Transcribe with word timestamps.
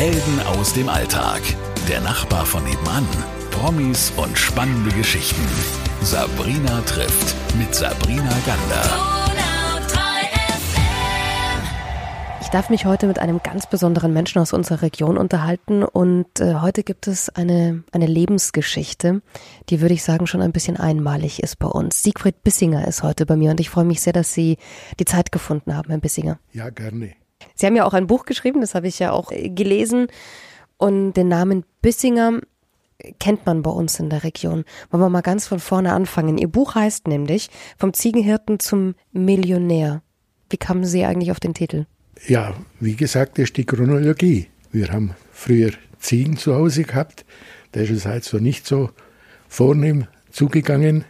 Helden 0.00 0.40
aus 0.46 0.72
dem 0.72 0.88
Alltag. 0.88 1.42
Der 1.86 2.00
Nachbar 2.00 2.46
von 2.46 2.64
nebenan. 2.64 3.06
Promis 3.50 4.10
und 4.16 4.38
spannende 4.38 4.90
Geschichten. 4.96 5.46
Sabrina 6.00 6.80
trifft 6.86 7.36
mit 7.58 7.74
Sabrina 7.74 8.34
Gander. 8.46 8.82
Ich 12.40 12.48
darf 12.48 12.70
mich 12.70 12.86
heute 12.86 13.08
mit 13.08 13.18
einem 13.18 13.42
ganz 13.42 13.66
besonderen 13.66 14.14
Menschen 14.14 14.40
aus 14.40 14.54
unserer 14.54 14.80
Region 14.80 15.18
unterhalten 15.18 15.84
und 15.84 16.40
äh, 16.40 16.54
heute 16.54 16.82
gibt 16.82 17.06
es 17.06 17.28
eine, 17.28 17.84
eine 17.92 18.06
Lebensgeschichte, 18.06 19.20
die 19.68 19.82
würde 19.82 19.92
ich 19.92 20.02
sagen 20.02 20.26
schon 20.26 20.40
ein 20.40 20.52
bisschen 20.52 20.78
einmalig 20.78 21.42
ist 21.42 21.58
bei 21.58 21.68
uns. 21.68 22.02
Siegfried 22.02 22.42
Bissinger 22.42 22.88
ist 22.88 23.02
heute 23.02 23.26
bei 23.26 23.36
mir 23.36 23.50
und 23.50 23.60
ich 23.60 23.68
freue 23.68 23.84
mich 23.84 24.00
sehr, 24.00 24.14
dass 24.14 24.32
Sie 24.32 24.56
die 24.98 25.04
Zeit 25.04 25.30
gefunden 25.30 25.76
haben, 25.76 25.90
Herr 25.90 25.98
Bissinger. 25.98 26.38
Ja, 26.54 26.70
gerne. 26.70 27.19
Sie 27.54 27.66
haben 27.66 27.76
ja 27.76 27.84
auch 27.84 27.94
ein 27.94 28.06
Buch 28.06 28.24
geschrieben, 28.24 28.60
das 28.60 28.74
habe 28.74 28.88
ich 28.88 28.98
ja 28.98 29.12
auch 29.12 29.32
äh, 29.32 29.48
gelesen 29.48 30.08
und 30.76 31.12
den 31.12 31.28
Namen 31.28 31.64
Bissinger 31.82 32.40
kennt 33.18 33.46
man 33.46 33.62
bei 33.62 33.70
uns 33.70 33.98
in 33.98 34.10
der 34.10 34.24
Region. 34.24 34.64
Wollen 34.90 35.02
wir 35.02 35.08
mal 35.08 35.20
ganz 35.20 35.46
von 35.46 35.60
vorne 35.60 35.92
anfangen. 35.92 36.38
Ihr 36.38 36.48
Buch 36.48 36.74
heißt 36.74 37.08
nämlich 37.08 37.50
Vom 37.78 37.92
Ziegenhirten 37.92 38.60
zum 38.60 38.94
Millionär. 39.12 40.02
Wie 40.48 40.56
kamen 40.56 40.84
Sie 40.84 41.04
eigentlich 41.04 41.30
auf 41.30 41.40
den 41.40 41.54
Titel? 41.54 41.86
Ja, 42.26 42.54
wie 42.80 42.96
gesagt, 42.96 43.38
das 43.38 43.44
ist 43.44 43.56
die 43.56 43.64
Chronologie. 43.64 44.48
Wir 44.72 44.88
haben 44.88 45.14
früher 45.32 45.72
Ziegen 45.98 46.36
zu 46.36 46.54
Hause 46.54 46.82
gehabt. 46.82 47.24
Da 47.72 47.80
ist 47.80 47.90
es 47.90 48.06
halt 48.06 48.24
so 48.24 48.38
nicht 48.38 48.66
so 48.66 48.90
vornehm 49.48 50.06
zugegangen. 50.30 51.04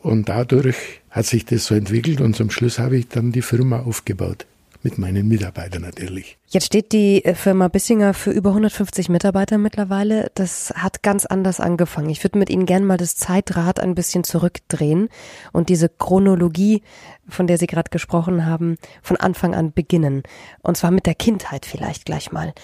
Und 0.00 0.28
dadurch 0.28 0.76
hat 1.10 1.26
sich 1.26 1.44
das 1.44 1.66
so 1.66 1.74
entwickelt 1.74 2.20
und 2.20 2.36
zum 2.36 2.50
Schluss 2.50 2.78
habe 2.78 2.96
ich 2.96 3.08
dann 3.08 3.32
die 3.32 3.42
Firma 3.42 3.80
aufgebaut 3.80 4.46
mit 4.88 4.96
meinen 4.96 5.28
Mitarbeitern 5.28 5.82
natürlich. 5.82 6.38
Jetzt 6.46 6.64
steht 6.64 6.92
die 6.92 7.22
äh, 7.22 7.34
Firma 7.34 7.68
Bissinger 7.68 8.14
für 8.14 8.30
über 8.30 8.50
150 8.50 9.10
Mitarbeiter 9.10 9.58
mittlerweile. 9.58 10.30
Das 10.34 10.72
hat 10.74 11.02
ganz 11.02 11.26
anders 11.26 11.60
angefangen. 11.60 12.08
Ich 12.08 12.24
würde 12.24 12.38
mit 12.38 12.48
Ihnen 12.48 12.64
gerne 12.64 12.86
mal 12.86 12.96
das 12.96 13.16
Zeitrad 13.16 13.80
ein 13.80 13.94
bisschen 13.94 14.24
zurückdrehen 14.24 15.10
und 15.52 15.68
diese 15.68 15.90
Chronologie, 15.90 16.82
von 17.28 17.46
der 17.46 17.58
Sie 17.58 17.66
gerade 17.66 17.90
gesprochen 17.90 18.46
haben, 18.46 18.78
von 19.02 19.18
Anfang 19.18 19.54
an 19.54 19.72
beginnen. 19.74 20.22
Und 20.62 20.78
zwar 20.78 20.90
mit 20.90 21.04
der 21.04 21.14
Kindheit 21.14 21.66
vielleicht 21.66 22.06
gleich 22.06 22.32
mal. 22.32 22.54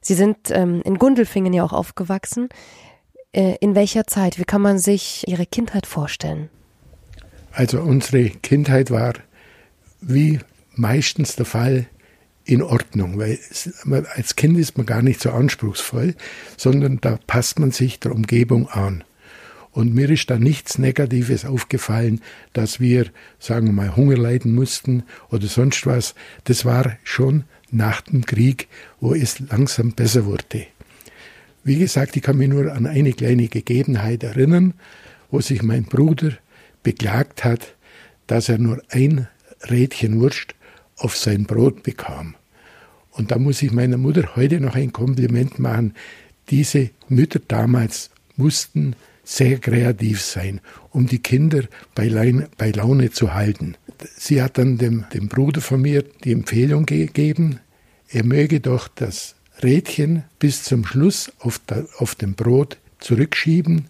Sie 0.00 0.14
sind 0.14 0.50
ähm, 0.52 0.80
in 0.82 0.96
Gundelfingen 0.96 1.52
ja 1.52 1.62
auch 1.62 1.74
aufgewachsen. 1.74 2.48
Äh, 3.32 3.56
in 3.60 3.74
welcher 3.74 4.06
Zeit? 4.06 4.38
Wie 4.38 4.44
kann 4.44 4.62
man 4.62 4.78
sich 4.78 5.24
Ihre 5.28 5.44
Kindheit 5.44 5.84
vorstellen? 5.84 6.48
Also 7.52 7.80
unsere 7.80 8.30
Kindheit 8.30 8.90
war 8.90 9.12
wie 10.00 10.40
meistens 10.78 11.36
der 11.36 11.46
Fall 11.46 11.86
in 12.44 12.62
Ordnung, 12.62 13.18
weil 13.18 13.38
als 14.14 14.36
Kind 14.36 14.56
ist 14.58 14.76
man 14.76 14.86
gar 14.86 15.02
nicht 15.02 15.20
so 15.20 15.30
anspruchsvoll, 15.30 16.14
sondern 16.56 17.00
da 17.00 17.18
passt 17.26 17.58
man 17.58 17.72
sich 17.72 17.98
der 17.98 18.12
Umgebung 18.12 18.68
an. 18.68 19.02
Und 19.72 19.94
mir 19.94 20.08
ist 20.08 20.30
da 20.30 20.38
nichts 20.38 20.78
Negatives 20.78 21.44
aufgefallen, 21.44 22.22
dass 22.54 22.80
wir, 22.80 23.08
sagen 23.38 23.66
wir 23.66 23.72
mal, 23.72 23.96
Hunger 23.96 24.16
leiden 24.16 24.54
mussten 24.54 25.02
oder 25.30 25.48
sonst 25.48 25.84
was. 25.84 26.14
Das 26.44 26.64
war 26.64 26.96
schon 27.04 27.44
nach 27.70 28.00
dem 28.00 28.24
Krieg, 28.24 28.68
wo 29.00 29.12
es 29.12 29.38
langsam 29.40 29.92
besser 29.92 30.24
wurde. 30.24 30.66
Wie 31.62 31.76
gesagt, 31.76 32.16
ich 32.16 32.22
kann 32.22 32.38
mich 32.38 32.48
nur 32.48 32.72
an 32.72 32.86
eine 32.86 33.12
kleine 33.12 33.48
Gegebenheit 33.48 34.22
erinnern, 34.22 34.72
wo 35.30 35.40
sich 35.40 35.62
mein 35.62 35.84
Bruder 35.84 36.32
beklagt 36.82 37.44
hat, 37.44 37.74
dass 38.28 38.48
er 38.48 38.58
nur 38.58 38.80
ein 38.88 39.26
Rädchen 39.68 40.20
Wurst 40.20 40.54
auf 40.96 41.16
sein 41.16 41.44
Brot 41.44 41.82
bekam. 41.82 42.34
Und 43.10 43.30
da 43.30 43.38
muss 43.38 43.62
ich 43.62 43.72
meiner 43.72 43.96
Mutter 43.96 44.36
heute 44.36 44.60
noch 44.60 44.74
ein 44.74 44.92
Kompliment 44.92 45.58
machen. 45.58 45.94
Diese 46.50 46.90
Mütter 47.08 47.40
damals 47.46 48.10
mussten 48.36 48.94
sehr 49.24 49.58
kreativ 49.58 50.22
sein, 50.22 50.60
um 50.90 51.06
die 51.06 51.18
Kinder 51.18 51.64
bei, 51.94 52.08
Laune, 52.08 52.48
bei 52.58 52.70
Laune 52.70 53.10
zu 53.10 53.34
halten. 53.34 53.76
Sie 54.16 54.40
hat 54.40 54.58
dann 54.58 54.78
dem, 54.78 55.04
dem 55.12 55.28
Bruder 55.28 55.60
von 55.60 55.80
mir 55.80 56.04
die 56.24 56.32
Empfehlung 56.32 56.86
gegeben, 56.86 57.60
er 58.08 58.24
möge 58.24 58.60
doch 58.60 58.86
das 58.88 59.34
Rädchen 59.62 60.22
bis 60.38 60.62
zum 60.62 60.86
Schluss 60.86 61.32
auf, 61.40 61.58
der, 61.58 61.86
auf 61.98 62.14
dem 62.14 62.34
Brot 62.34 62.78
zurückschieben. 63.00 63.88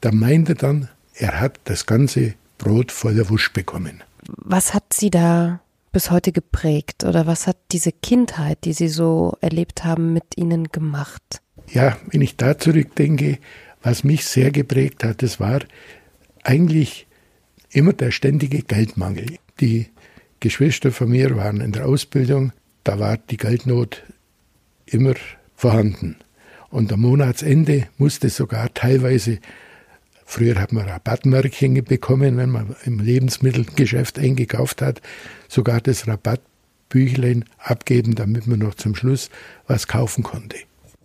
Da 0.00 0.10
meinte 0.10 0.54
dann, 0.54 0.88
er 1.14 1.40
hat 1.40 1.60
das 1.64 1.86
ganze 1.86 2.34
Brot 2.58 2.90
voller 2.90 3.28
Wusch 3.30 3.52
bekommen. 3.52 4.02
Was 4.26 4.74
hat 4.74 4.92
sie 4.92 5.10
da 5.10 5.60
bis 5.94 6.10
heute 6.10 6.32
geprägt 6.32 7.04
oder 7.04 7.26
was 7.28 7.46
hat 7.46 7.56
diese 7.70 7.92
Kindheit, 7.92 8.64
die 8.64 8.72
Sie 8.72 8.88
so 8.88 9.38
erlebt 9.40 9.84
haben, 9.84 10.12
mit 10.12 10.24
Ihnen 10.36 10.64
gemacht? 10.72 11.40
Ja, 11.70 11.96
wenn 12.10 12.20
ich 12.20 12.36
da 12.36 12.58
zurückdenke, 12.58 13.38
was 13.80 14.02
mich 14.02 14.26
sehr 14.26 14.50
geprägt 14.50 15.04
hat, 15.04 15.22
das 15.22 15.38
war 15.38 15.60
eigentlich 16.42 17.06
immer 17.70 17.92
der 17.92 18.10
ständige 18.10 18.62
Geldmangel. 18.62 19.38
Die 19.60 19.86
Geschwister 20.40 20.90
von 20.90 21.10
mir 21.10 21.36
waren 21.36 21.60
in 21.60 21.70
der 21.70 21.86
Ausbildung, 21.86 22.52
da 22.82 22.98
war 22.98 23.16
die 23.16 23.36
Geldnot 23.36 24.02
immer 24.86 25.14
vorhanden. 25.54 26.16
Und 26.70 26.92
am 26.92 27.02
Monatsende 27.02 27.86
musste 27.98 28.30
sogar 28.30 28.74
teilweise 28.74 29.38
Früher 30.24 30.60
hat 30.60 30.72
man 30.72 30.88
Rabattmärkchen 30.88 31.84
bekommen, 31.84 32.36
wenn 32.36 32.50
man 32.50 32.74
im 32.84 32.98
Lebensmittelgeschäft 32.98 34.18
eingekauft 34.18 34.82
hat. 34.82 35.00
Sogar 35.48 35.80
das 35.80 36.08
Rabattbüchlein 36.08 37.44
abgeben, 37.58 38.14
damit 38.14 38.46
man 38.46 38.60
noch 38.60 38.74
zum 38.74 38.94
Schluss 38.94 39.30
was 39.66 39.86
kaufen 39.86 40.24
konnte. 40.24 40.56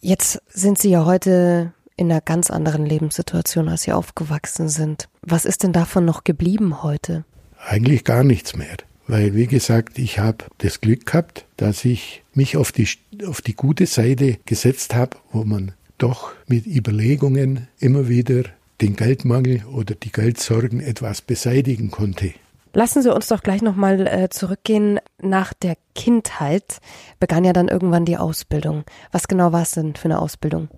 Jetzt 0.02 0.41
sind 0.50 0.79
Sie 0.79 0.90
ja 0.90 1.06
heute 1.06 1.74
in 1.97 2.09
einer 2.09 2.22
ganz 2.22 2.50
anderen 2.50 2.85
Lebenssituation, 2.85 3.68
als 3.68 3.84
Sie 3.84 3.91
aufgewachsen 3.91 4.69
sind. 4.69 5.09
Was 5.22 5.44
ist 5.44 5.63
denn 5.63 5.74
davon 5.74 6.06
noch 6.06 6.24
geblieben 6.24 6.81
heute? 6.81 7.25
Eigentlich 7.68 8.06
gar 8.06 8.24
nichts 8.24 8.56
mehr. 8.56 8.78
Weil, 9.08 9.34
wie 9.34 9.47
gesagt, 9.47 10.00
ich 10.00 10.19
habe 10.19 10.46
das 10.59 10.81
Glück 10.81 11.08
gehabt, 11.08 11.46
dass 11.58 11.84
ich 11.84 12.24
mich 12.34 12.56
auf 12.56 12.72
die, 12.72 12.88
auf 13.28 13.41
die 13.41 13.56
gute 13.56 13.85
Seite 13.85 14.38
gesetzt 14.46 14.96
habe, 14.96 15.18
wo 15.31 15.44
man 15.44 15.74
doch 15.97 16.31
mit 16.47 16.66
Überlegungen 16.68 17.68
immer 17.79 18.08
wieder 18.08 18.44
den 18.81 18.95
Geldmangel 18.95 19.63
oder 19.66 19.95
die 19.95 20.12
Geldsorgen 20.12 20.79
etwas 20.79 21.22
beseitigen 21.22 21.91
konnte. 21.91 22.34
Lassen 22.73 23.01
Sie 23.01 23.13
uns 23.13 23.28
doch 23.28 23.41
gleich 23.41 23.62
nochmal 23.62 24.06
äh, 24.07 24.29
zurückgehen. 24.29 25.00
Nach 25.22 25.53
der 25.53 25.75
Kindheit 25.95 26.79
begann 27.19 27.44
ja 27.44 27.51
dann 27.51 27.67
irgendwann 27.67 28.06
die 28.06 28.17
Ausbildung. 28.17 28.84
Was 29.12 29.28
genau 29.28 29.51
war 29.51 29.63
es 29.63 29.72
denn 29.72 29.95
für 29.95 30.06
eine 30.06 30.19
Ausbildung? 30.19 30.69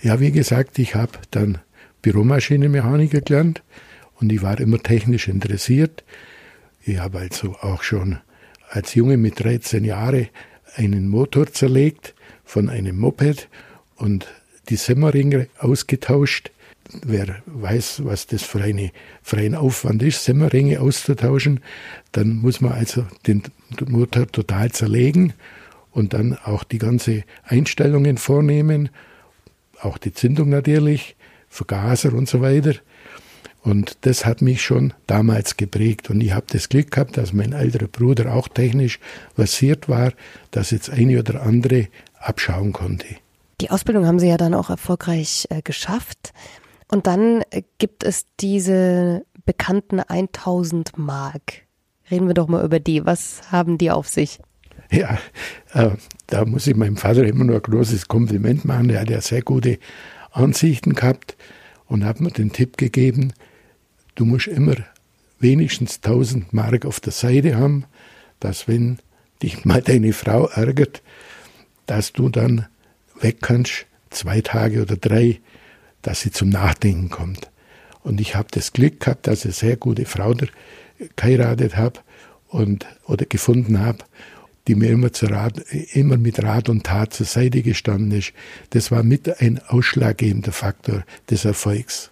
Ja, 0.00 0.18
wie 0.18 0.32
gesagt, 0.32 0.78
ich 0.78 0.94
habe 0.94 1.12
dann 1.30 1.58
Büromaschinenmechaniker 2.02 3.20
gelernt 3.20 3.62
und 4.20 4.32
ich 4.32 4.42
war 4.42 4.58
immer 4.60 4.78
technisch 4.78 5.28
interessiert. 5.28 6.04
Ich 6.82 6.98
habe 6.98 7.18
also 7.18 7.54
auch 7.60 7.82
schon 7.82 8.18
als 8.70 8.94
Junge 8.94 9.16
mit 9.16 9.42
13 9.42 9.84
Jahren 9.84 10.28
einen 10.76 11.08
Motor 11.08 11.52
zerlegt 11.52 12.14
von 12.44 12.68
einem 12.68 12.98
Moped 12.98 13.48
und 13.96 14.26
die 14.68 14.76
Semmeringe 14.76 15.48
ausgetauscht 15.58 16.50
wer 17.02 17.42
weiß, 17.46 18.02
was 18.04 18.26
das 18.26 18.42
für, 18.42 18.62
eine, 18.62 18.90
für 19.22 19.36
ein 19.38 19.54
Aufwand 19.54 20.02
ist, 20.02 20.24
Semmeringe 20.24 20.80
auszutauschen, 20.80 21.60
dann 22.12 22.36
muss 22.36 22.60
man 22.60 22.72
also 22.72 23.06
den 23.26 23.42
Motor 23.86 24.26
total 24.26 24.70
zerlegen 24.72 25.32
und 25.90 26.12
dann 26.12 26.36
auch 26.44 26.64
die 26.64 26.78
ganze 26.78 27.24
Einstellungen 27.44 28.18
vornehmen, 28.18 28.90
auch 29.80 29.98
die 29.98 30.12
Zündung 30.12 30.48
natürlich, 30.48 31.16
Vergaser 31.48 32.12
und 32.14 32.28
so 32.28 32.40
weiter. 32.40 32.74
Und 33.62 33.96
das 34.02 34.26
hat 34.26 34.42
mich 34.42 34.60
schon 34.60 34.92
damals 35.06 35.56
geprägt. 35.56 36.10
Und 36.10 36.20
ich 36.20 36.32
habe 36.32 36.46
das 36.50 36.68
Glück 36.68 36.90
gehabt, 36.90 37.16
dass 37.16 37.32
mein 37.32 37.52
älterer 37.52 37.88
Bruder 37.88 38.34
auch 38.34 38.48
technisch 38.48 38.98
versiert 39.34 39.88
war, 39.88 40.12
dass 40.50 40.70
jetzt 40.70 40.90
eine 40.90 41.18
oder 41.18 41.42
andere 41.42 41.88
abschauen 42.18 42.72
konnte. 42.72 43.06
Die 43.60 43.70
Ausbildung 43.70 44.06
haben 44.06 44.18
Sie 44.18 44.28
ja 44.28 44.36
dann 44.36 44.52
auch 44.52 44.68
erfolgreich 44.68 45.46
äh, 45.48 45.62
geschafft. 45.62 46.34
Und 46.88 47.06
dann 47.06 47.42
gibt 47.78 48.04
es 48.04 48.26
diese 48.40 49.24
bekannten 49.44 50.00
1000 50.00 50.96
Mark. 50.98 51.62
Reden 52.10 52.26
wir 52.26 52.34
doch 52.34 52.48
mal 52.48 52.64
über 52.64 52.80
die. 52.80 53.04
Was 53.04 53.50
haben 53.50 53.78
die 53.78 53.90
auf 53.90 54.08
sich? 54.08 54.38
Ja, 54.90 55.18
äh, 55.72 55.90
da 56.26 56.44
muss 56.44 56.66
ich 56.66 56.76
meinem 56.76 56.96
Vater 56.96 57.24
immer 57.24 57.44
nur 57.44 57.56
ein 57.56 57.62
großes 57.62 58.08
Kompliment 58.08 58.64
machen. 58.64 58.90
Er 58.90 59.00
hat 59.00 59.10
ja 59.10 59.20
sehr 59.20 59.42
gute 59.42 59.78
Ansichten 60.30 60.94
gehabt 60.94 61.36
und 61.86 62.04
hat 62.04 62.20
mir 62.20 62.30
den 62.30 62.52
Tipp 62.52 62.76
gegeben, 62.76 63.32
du 64.14 64.24
musst 64.24 64.46
immer 64.46 64.74
wenigstens 65.38 65.96
1000 65.96 66.52
Mark 66.52 66.86
auf 66.86 67.00
der 67.00 67.12
Seite 67.12 67.56
haben, 67.56 67.84
dass 68.40 68.68
wenn 68.68 68.98
dich 69.42 69.64
mal 69.64 69.82
deine 69.82 70.12
Frau 70.12 70.46
ärgert, 70.46 71.02
dass 71.86 72.12
du 72.12 72.28
dann 72.28 72.66
weg 73.20 73.38
kannst, 73.40 73.86
zwei 74.10 74.40
Tage 74.40 74.82
oder 74.82 74.96
drei, 74.96 75.40
dass 76.04 76.20
sie 76.20 76.30
zum 76.30 76.48
Nachdenken 76.48 77.10
kommt. 77.10 77.50
Und 78.02 78.20
ich 78.20 78.36
habe 78.36 78.48
das 78.50 78.72
Glück 78.72 79.00
gehabt, 79.00 79.26
dass 79.26 79.40
ich 79.40 79.44
eine 79.46 79.52
sehr 79.54 79.76
gute 79.76 80.04
Frau 80.04 80.34
geheiratet 81.16 81.76
habe 81.76 82.00
und 82.48 82.86
oder 83.06 83.24
gefunden 83.26 83.80
habe, 83.80 83.98
die 84.68 84.74
mir 84.74 84.90
immer, 84.90 85.12
zu 85.12 85.26
Rat, 85.26 85.58
immer 85.92 86.16
mit 86.16 86.42
Rat 86.42 86.68
und 86.68 86.84
Tat 86.84 87.12
zur 87.12 87.26
Seite 87.26 87.62
gestanden 87.62 88.12
ist. 88.12 88.32
Das 88.70 88.90
war 88.90 89.02
mit 89.02 89.40
ein 89.40 89.60
ausschlaggebender 89.66 90.52
Faktor 90.52 91.04
des 91.30 91.44
Erfolgs. 91.44 92.10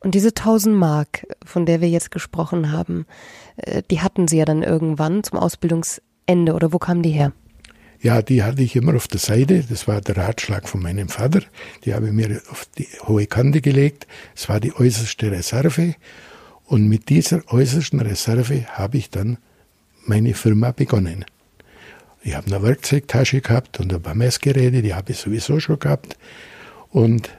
Und 0.00 0.14
diese 0.14 0.28
1000 0.28 0.76
Mark, 0.76 1.26
von 1.44 1.66
der 1.66 1.80
wir 1.80 1.88
jetzt 1.88 2.10
gesprochen 2.10 2.70
haben, 2.70 3.06
äh, 3.56 3.82
die 3.90 4.00
hatten 4.00 4.28
Sie 4.28 4.38
ja 4.38 4.44
dann 4.44 4.62
irgendwann 4.62 5.24
zum 5.24 5.38
Ausbildungsende 5.38 6.52
oder 6.54 6.72
wo 6.72 6.78
kamen 6.78 7.02
die 7.02 7.10
her? 7.10 7.32
Ja, 8.00 8.22
die 8.22 8.42
hatte 8.42 8.62
ich 8.62 8.76
immer 8.76 8.94
auf 8.94 9.08
der 9.08 9.20
Seite. 9.20 9.64
Das 9.68 9.88
war 9.88 10.00
der 10.00 10.16
Ratschlag 10.16 10.68
von 10.68 10.82
meinem 10.82 11.08
Vater. 11.08 11.42
Die 11.84 11.94
habe 11.94 12.06
ich 12.06 12.12
mir 12.12 12.40
auf 12.50 12.66
die 12.78 12.88
hohe 13.06 13.26
Kante 13.26 13.60
gelegt. 13.60 14.06
Es 14.34 14.48
war 14.48 14.60
die 14.60 14.74
äußerste 14.74 15.30
Reserve. 15.30 15.94
Und 16.64 16.88
mit 16.88 17.08
dieser 17.08 17.42
äußersten 17.52 18.00
Reserve 18.00 18.66
habe 18.68 18.98
ich 18.98 19.10
dann 19.10 19.38
meine 20.04 20.34
Firma 20.34 20.72
begonnen. 20.72 21.24
Ich 22.22 22.34
habe 22.34 22.46
eine 22.48 22.62
Werkzeugtasche 22.62 23.40
gehabt 23.40 23.78
und 23.78 23.92
ein 23.92 24.02
paar 24.02 24.14
Messgeräte, 24.14 24.82
die 24.82 24.94
habe 24.94 25.12
ich 25.12 25.18
sowieso 25.18 25.60
schon 25.60 25.78
gehabt. 25.78 26.16
Und 26.90 27.30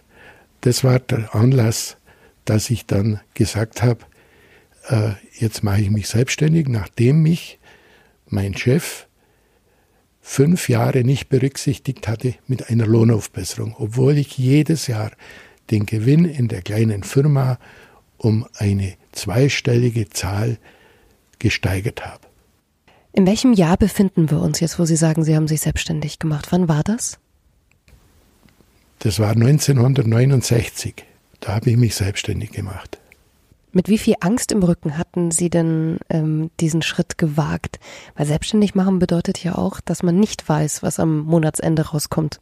das 0.61 0.83
war 0.83 0.99
der 0.99 1.35
Anlass, 1.35 1.97
dass 2.45 2.69
ich 2.69 2.85
dann 2.85 3.19
gesagt 3.33 3.83
habe, 3.83 3.99
äh, 4.87 5.11
jetzt 5.37 5.63
mache 5.63 5.81
ich 5.81 5.89
mich 5.89 6.07
selbstständig, 6.07 6.69
nachdem 6.69 7.21
mich 7.21 7.59
mein 8.27 8.55
Chef 8.55 9.06
fünf 10.27 10.67
Jahre 10.67 11.05
nicht 11.05 11.29
berücksichtigt 11.29 12.05
hatte 12.09 12.35
mit 12.47 12.69
einer 12.69 12.85
Lohnaufbesserung, 12.85 13.73
obwohl 13.79 14.17
ich 14.17 14.37
jedes 14.37 14.87
Jahr 14.87 15.11
den 15.71 15.85
Gewinn 15.85 16.25
in 16.25 16.49
der 16.49 16.61
kleinen 16.61 17.03
Firma 17.03 17.57
um 18.17 18.45
eine 18.57 18.95
zweistellige 19.13 20.09
Zahl 20.09 20.57
gesteigert 21.39 22.05
habe. 22.05 22.27
In 23.13 23.25
welchem 23.25 23.53
Jahr 23.53 23.77
befinden 23.77 24.29
wir 24.29 24.41
uns 24.41 24.59
jetzt, 24.59 24.77
wo 24.77 24.85
Sie 24.85 24.97
sagen, 24.97 25.23
Sie 25.23 25.33
haben 25.33 25.47
sich 25.47 25.61
selbstständig 25.61 26.19
gemacht? 26.19 26.47
Wann 26.51 26.67
war 26.67 26.83
das? 26.83 27.19
Das 28.99 29.19
war 29.19 29.31
1969. 29.31 31.05
Da 31.39 31.55
habe 31.55 31.71
ich 31.71 31.77
mich 31.77 31.95
selbstständig 31.95 32.51
gemacht. 32.51 32.99
Mit 33.77 33.89
wie 33.89 33.99
viel 33.99 34.15
Angst 34.21 34.51
im 34.51 34.63
Rücken 34.63 34.97
hatten 34.97 35.29
Sie 35.29 35.51
denn 35.51 35.99
ähm, 36.09 36.49
diesen 36.59 36.81
Schritt 36.81 37.19
gewagt? 37.19 37.79
Weil 38.15 38.25
selbstständig 38.25 38.73
machen 38.73 38.97
bedeutet 38.97 39.43
ja 39.43 39.53
auch, 39.53 39.81
dass 39.81 40.01
man 40.01 40.19
nicht 40.19 40.49
weiß, 40.49 40.81
was 40.81 40.99
am 40.99 41.19
Monatsende 41.19 41.83
rauskommt. 41.83 42.41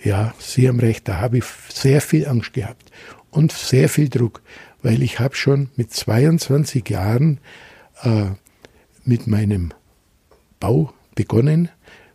Ja, 0.00 0.34
Sie 0.38 0.68
haben 0.68 0.78
recht, 0.78 1.08
da 1.08 1.16
habe 1.18 1.38
ich 1.38 1.44
sehr 1.68 2.00
viel 2.00 2.28
Angst 2.28 2.52
gehabt 2.52 2.92
und 3.32 3.50
sehr 3.50 3.88
viel 3.88 4.08
Druck, 4.08 4.40
weil 4.80 5.02
ich 5.02 5.18
habe 5.18 5.34
schon 5.34 5.68
mit 5.74 5.92
22 5.92 6.88
Jahren 6.88 7.40
äh, 8.04 8.26
mit 9.04 9.26
meinem 9.26 9.74
Bau 10.60 10.92
begonnen 11.16 11.70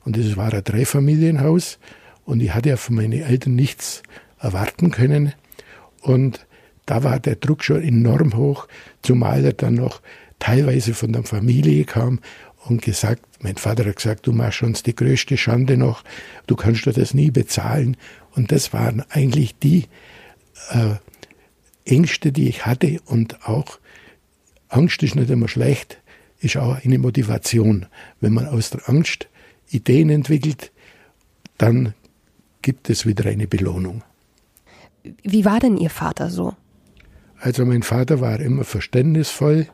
und 0.06 0.16
es 0.16 0.38
war 0.38 0.54
ein 0.54 0.63
Dreifamilienhaus 0.63 1.80
und 2.24 2.42
ich 2.42 2.54
hatte 2.54 2.69
ja 2.69 2.77
von 2.77 2.95
meinen 2.95 3.24
Eltern 3.24 3.56
nichts 3.56 4.04
erwarten 4.39 4.89
können 4.92 5.33
und 6.00 6.48
da 6.85 7.03
war 7.03 7.19
der 7.19 7.35
Druck 7.35 7.63
schon 7.63 7.81
enorm 7.81 8.35
hoch, 8.35 8.68
zumal 9.01 9.45
er 9.45 9.53
dann 9.53 9.75
noch 9.75 10.01
teilweise 10.39 10.94
von 10.94 11.13
der 11.13 11.24
Familie 11.24 11.85
kam 11.85 12.19
und 12.65 12.81
gesagt, 12.81 13.24
mein 13.41 13.57
Vater 13.57 13.85
hat 13.85 13.97
gesagt, 13.97 14.27
du 14.27 14.31
machst 14.31 14.63
uns 14.63 14.83
die 14.83 14.95
größte 14.95 15.38
Schande 15.38 15.77
noch, 15.77 16.03
du 16.47 16.56
kannst 16.56 16.85
dir 16.85 16.94
das 16.94 17.13
nie 17.13 17.31
bezahlen. 17.31 17.97
Und 18.35 18.51
das 18.51 18.74
waren 18.74 19.03
eigentlich 19.09 19.56
die 19.59 19.85
äh, 20.71 20.95
Ängste, 21.85 22.31
die 22.31 22.50
ich 22.50 22.65
hatte 22.65 23.00
und 23.06 23.47
auch 23.47 23.80
Angst 24.69 25.03
ist 25.03 25.15
nicht 25.15 25.30
immer 25.30 25.47
schlecht, 25.47 26.00
ist 26.39 26.57
auch 26.57 26.83
eine 26.83 26.97
Motivation. 26.97 27.85
Wenn 28.21 28.33
man 28.33 28.47
aus 28.47 28.71
der 28.71 28.89
Angst 28.89 29.27
Ideen 29.69 30.09
entwickelt, 30.09 30.71
dann 31.57 31.94
gibt 32.62 32.89
es 32.89 33.06
wieder 33.06 33.30
eine 33.30 33.47
Belohnung. 33.47 34.03
Wie 35.21 35.45
war 35.45 35.59
denn 35.59 35.77
Ihr 35.77 35.89
Vater 35.89 36.30
so? 36.30 36.56
Also 37.44 37.66
mein 37.66 37.84
Vater 37.84 38.22
war 38.22 38.40
immer 38.40 38.63
verständnisvoll 38.63 39.68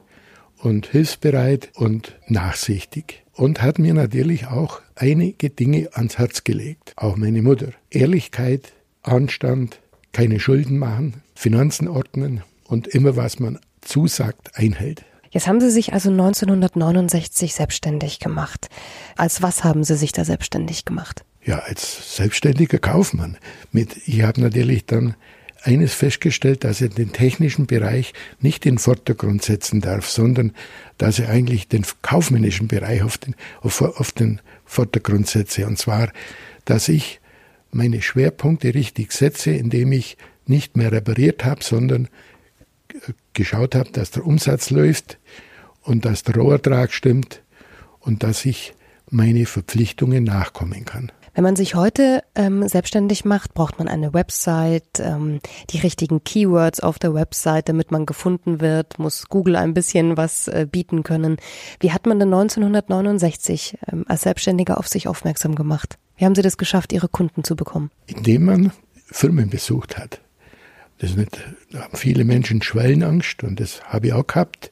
und 0.57 0.88
hilfsbereit 0.88 1.69
und 1.75 2.18
nachsichtig 2.27 3.24
und 3.33 3.62
hat 3.62 3.77
mir 3.77 3.94
natürlich 3.94 4.48
auch 4.48 4.81
einige 4.95 5.51
Dinge 5.51 5.88
ans 5.94 6.18
Herz 6.18 6.44
gelegt. 6.44 6.94
Auch 6.95 7.16
meine 7.16 7.44
Mutter. 7.44 7.68
Ehrlichkeit, 7.92 8.74
Anstand, 9.04 9.81
keine 10.13 10.39
Schulden 10.39 10.80
machen, 10.80 11.21
Finanzen 11.36 11.88
ordnen 11.88 12.42
und 12.66 12.88
immer 12.88 13.16
was 13.16 13.39
man 13.39 13.60
zusagt, 13.81 14.57
einhält. 14.57 15.06
Jetzt 15.30 15.48
haben 15.48 15.62
Sie 15.62 15.69
sich 15.69 15.94
also 15.94 16.10
1969 16.10 17.54
selbstständig 17.54 18.18
gemacht. 18.18 18.68
Als 19.16 19.44
was 19.44 19.63
haben 19.63 19.83
Sie 19.83 19.95
sich 19.95 20.12
da 20.12 20.25
selbstständig 20.25 20.86
gemacht? 20.86 21.24
Ja, 21.45 21.60
als 21.60 22.16
selbstständiger 22.16 22.80
Kaufmann. 22.80 23.38
Mit, 23.71 23.95
ich 24.07 24.24
habe 24.24 24.42
natürlich 24.42 24.88
dann 24.88 25.13
eines 25.63 25.94
festgestellt, 25.94 26.63
dass 26.63 26.81
er 26.81 26.89
den 26.89 27.11
technischen 27.11 27.65
Bereich 27.65 28.13
nicht 28.39 28.65
in 28.65 28.75
den 28.75 28.79
Vordergrund 28.79 29.44
setzen 29.44 29.81
darf, 29.81 30.09
sondern 30.09 30.53
dass 30.97 31.19
er 31.19 31.29
eigentlich 31.29 31.67
den 31.67 31.85
kaufmännischen 32.01 32.67
Bereich 32.67 33.03
auf 33.03 33.17
den, 33.17 33.35
auf, 33.61 33.81
auf 33.81 34.11
den 34.11 34.41
Vordergrund 34.65 35.27
setze. 35.27 35.65
Und 35.65 35.77
zwar, 35.77 36.11
dass 36.65 36.88
ich 36.88 37.19
meine 37.71 38.01
Schwerpunkte 38.01 38.73
richtig 38.73 39.11
setze, 39.11 39.51
indem 39.51 39.91
ich 39.91 40.17
nicht 40.45 40.77
mehr 40.77 40.91
repariert 40.91 41.45
habe, 41.45 41.63
sondern 41.63 42.07
geschaut 43.33 43.75
habe, 43.75 43.91
dass 43.91 44.11
der 44.11 44.25
Umsatz 44.25 44.69
läuft 44.69 45.19
und 45.81 46.06
dass 46.06 46.23
der 46.23 46.35
Rohertrag 46.35 46.91
stimmt 46.91 47.41
und 48.00 48.23
dass 48.23 48.45
ich 48.45 48.73
meine 49.09 49.45
Verpflichtungen 49.45 50.23
nachkommen 50.23 50.85
kann. 50.85 51.11
Wenn 51.34 51.44
man 51.44 51.56
sich 51.56 51.76
heute 51.76 52.24
ähm, 52.36 52.68
selbstständig 52.68 53.26
macht, 53.26 53.54
braucht 53.54 53.80
man 53.80 53.88
eine 53.88 54.14
Website, 54.14 55.00
ähm, 55.00 55.40
die 55.70 55.80
richtigen 55.80 56.24
Keywords 56.24 56.80
auf 56.80 57.00
der 57.00 57.14
Website, 57.14 57.70
damit 57.70 57.92
man 57.92 58.06
gefunden 58.06 58.62
wird, 58.62 59.00
muss 59.00 59.28
Google 59.30 59.56
ein 59.56 59.74
bisschen 59.74 60.18
was 60.18 60.48
äh, 60.48 60.68
bieten 60.70 61.04
können. 61.04 61.38
Wie 61.80 61.92
hat 61.92 62.06
man 62.06 62.20
denn 62.20 62.34
1969 62.34 63.78
ähm, 63.92 64.06
als 64.08 64.22
Selbstständiger 64.22 64.78
auf 64.78 64.88
sich 64.88 65.08
aufmerksam 65.08 65.56
gemacht? 65.56 65.98
Wie 66.18 66.26
haben 66.26 66.36
Sie 66.36 66.42
das 66.42 66.58
geschafft, 66.58 66.92
Ihre 66.92 67.08
Kunden 67.08 67.44
zu 67.44 67.56
bekommen? 67.56 67.92
Indem 68.08 68.46
man 68.46 68.72
Firmen 69.06 69.50
besucht 69.50 69.98
hat. 69.98 70.20
Das 71.00 71.16
nicht, 71.16 71.40
da 71.72 71.84
haben 71.84 71.96
viele 71.96 72.26
Menschen 72.26 72.62
Schwellenangst 72.62 73.44
und 73.44 73.60
das 73.60 73.81
habe 73.84 74.08
ich 74.08 74.14
auch 74.14 74.28
gehabt. 74.28 74.72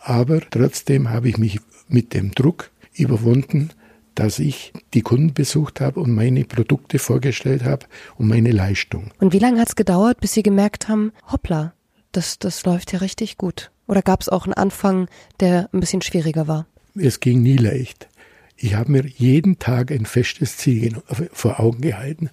Aber 0.00 0.40
trotzdem 0.50 1.10
habe 1.10 1.28
ich 1.28 1.38
mich 1.38 1.60
mit 1.88 2.14
dem 2.14 2.32
Druck 2.32 2.70
überwunden, 2.94 3.70
dass 4.18 4.40
ich 4.40 4.72
die 4.94 5.02
Kunden 5.02 5.32
besucht 5.32 5.80
habe 5.80 6.00
und 6.00 6.12
meine 6.12 6.44
Produkte 6.44 6.98
vorgestellt 6.98 7.62
habe 7.64 7.86
und 8.16 8.26
meine 8.26 8.50
Leistung. 8.50 9.12
Und 9.20 9.32
wie 9.32 9.38
lange 9.38 9.60
hat 9.60 9.68
es 9.68 9.76
gedauert, 9.76 10.20
bis 10.20 10.32
Sie 10.32 10.42
gemerkt 10.42 10.88
haben, 10.88 11.12
hoppla, 11.30 11.72
das, 12.10 12.40
das 12.40 12.64
läuft 12.64 12.92
ja 12.92 12.98
richtig 12.98 13.36
gut? 13.36 13.70
Oder 13.86 14.02
gab 14.02 14.20
es 14.20 14.28
auch 14.28 14.44
einen 14.44 14.54
Anfang, 14.54 15.06
der 15.38 15.68
ein 15.72 15.78
bisschen 15.78 16.02
schwieriger 16.02 16.48
war? 16.48 16.66
Es 16.96 17.20
ging 17.20 17.42
nie 17.42 17.56
leicht. 17.58 18.08
Ich 18.56 18.74
habe 18.74 18.90
mir 18.90 19.06
jeden 19.06 19.60
Tag 19.60 19.92
ein 19.92 20.04
festes 20.04 20.56
Ziel 20.56 20.96
vor 21.32 21.60
Augen 21.60 21.80
gehalten. 21.80 22.30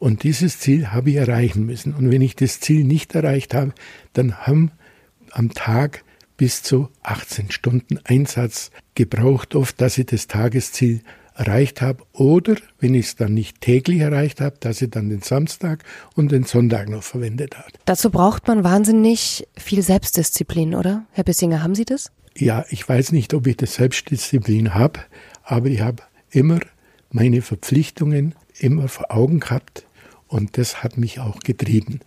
Und 0.00 0.24
dieses 0.24 0.58
Ziel 0.58 0.88
habe 0.88 1.10
ich 1.10 1.16
erreichen 1.16 1.64
müssen. 1.64 1.94
Und 1.94 2.10
wenn 2.10 2.22
ich 2.22 2.34
das 2.34 2.58
Ziel 2.58 2.82
nicht 2.82 3.14
erreicht 3.14 3.54
habe, 3.54 3.72
dann 4.14 4.38
haben 4.38 4.72
am 5.30 5.54
Tag 5.54 6.02
bis 6.36 6.64
zu 6.64 6.88
18 7.04 7.52
Stunden 7.52 8.00
Einsatz 8.02 8.72
gebraucht, 8.96 9.54
oft, 9.54 9.80
dass 9.80 9.96
ich 9.96 10.06
das 10.06 10.26
Tagesziel 10.26 11.02
erreicht 11.40 11.80
habe 11.80 12.04
oder 12.12 12.56
wenn 12.80 12.94
ich 12.94 13.06
es 13.06 13.16
dann 13.16 13.32
nicht 13.32 13.62
täglich 13.62 14.00
erreicht 14.00 14.42
habe, 14.42 14.56
dass 14.60 14.82
ich 14.82 14.90
dann 14.90 15.08
den 15.08 15.22
Samstag 15.22 15.84
und 16.14 16.30
den 16.32 16.44
Sonntag 16.44 16.90
noch 16.90 17.02
verwendet 17.02 17.56
habe. 17.56 17.70
Dazu 17.86 18.10
braucht 18.10 18.46
man 18.46 18.62
wahnsinnig 18.62 19.48
viel 19.56 19.80
Selbstdisziplin, 19.80 20.74
oder? 20.74 21.06
Herr 21.12 21.24
Bissinger, 21.24 21.62
haben 21.62 21.74
Sie 21.74 21.86
das? 21.86 22.12
Ja, 22.36 22.66
ich 22.68 22.86
weiß 22.86 23.12
nicht, 23.12 23.32
ob 23.32 23.46
ich 23.46 23.56
das 23.56 23.74
Selbstdisziplin 23.74 24.74
habe, 24.74 25.00
aber 25.42 25.68
ich 25.68 25.80
habe 25.80 26.02
immer 26.30 26.60
meine 27.10 27.40
Verpflichtungen 27.40 28.34
immer 28.58 28.88
vor 28.88 29.10
Augen 29.10 29.40
gehabt 29.40 29.86
und 30.28 30.58
das 30.58 30.82
hat 30.82 30.98
mich 30.98 31.20
auch 31.20 31.40
getrieben. 31.40 32.00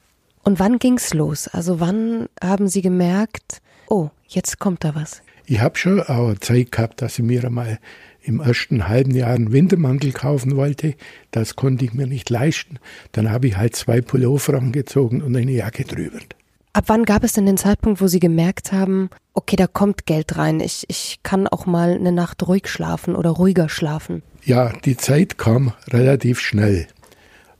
Und 0.43 0.59
wann 0.59 0.77
ging's 0.77 1.11
los? 1.13 1.47
Also 1.47 1.79
wann 1.79 2.29
haben 2.41 2.67
Sie 2.67 2.83
gemerkt, 2.83 3.61
oh, 3.87 4.09
jetzt 4.27 4.59
kommt 4.59 4.83
da 4.83 4.93
was? 4.93 5.23
Ich 5.45 5.59
habe 5.59 5.77
schon 5.77 6.01
auch 6.01 6.35
Zeit 6.39 6.71
gehabt, 6.71 7.01
dass 7.01 7.17
ich 7.17 7.25
mir 7.25 7.43
einmal 7.43 7.79
im 8.23 8.39
ersten 8.39 8.87
halben 8.87 9.13
Jahr 9.13 9.31
einen 9.31 9.51
Wintermantel 9.51 10.11
kaufen 10.11 10.55
wollte. 10.55 10.95
Das 11.31 11.55
konnte 11.55 11.85
ich 11.85 11.93
mir 11.93 12.07
nicht 12.07 12.29
leisten. 12.29 12.79
Dann 13.11 13.29
habe 13.29 13.47
ich 13.47 13.57
halt 13.57 13.75
zwei 13.75 14.01
Pullover 14.01 14.55
angezogen 14.55 15.21
und 15.21 15.35
eine 15.35 15.51
Jacke 15.51 15.83
drüber. 15.83 16.19
Ab 16.75 16.85
wann 16.87 17.05
gab 17.05 17.23
es 17.23 17.33
denn 17.33 17.45
den 17.45 17.57
Zeitpunkt, 17.57 18.01
wo 18.01 18.07
Sie 18.07 18.19
gemerkt 18.19 18.71
haben, 18.71 19.11
okay, 19.33 19.55
da 19.55 19.67
kommt 19.67 20.07
Geld 20.07 20.37
rein, 20.37 20.59
ich, 20.59 20.85
ich 20.87 21.19
kann 21.21 21.47
auch 21.47 21.67
mal 21.67 21.93
eine 21.93 22.11
Nacht 22.11 22.47
ruhig 22.47 22.67
schlafen 22.67 23.15
oder 23.15 23.29
ruhiger 23.29 23.69
schlafen? 23.69 24.23
Ja, 24.43 24.73
die 24.83 24.97
Zeit 24.97 25.37
kam 25.37 25.73
relativ 25.89 26.39
schnell, 26.39 26.87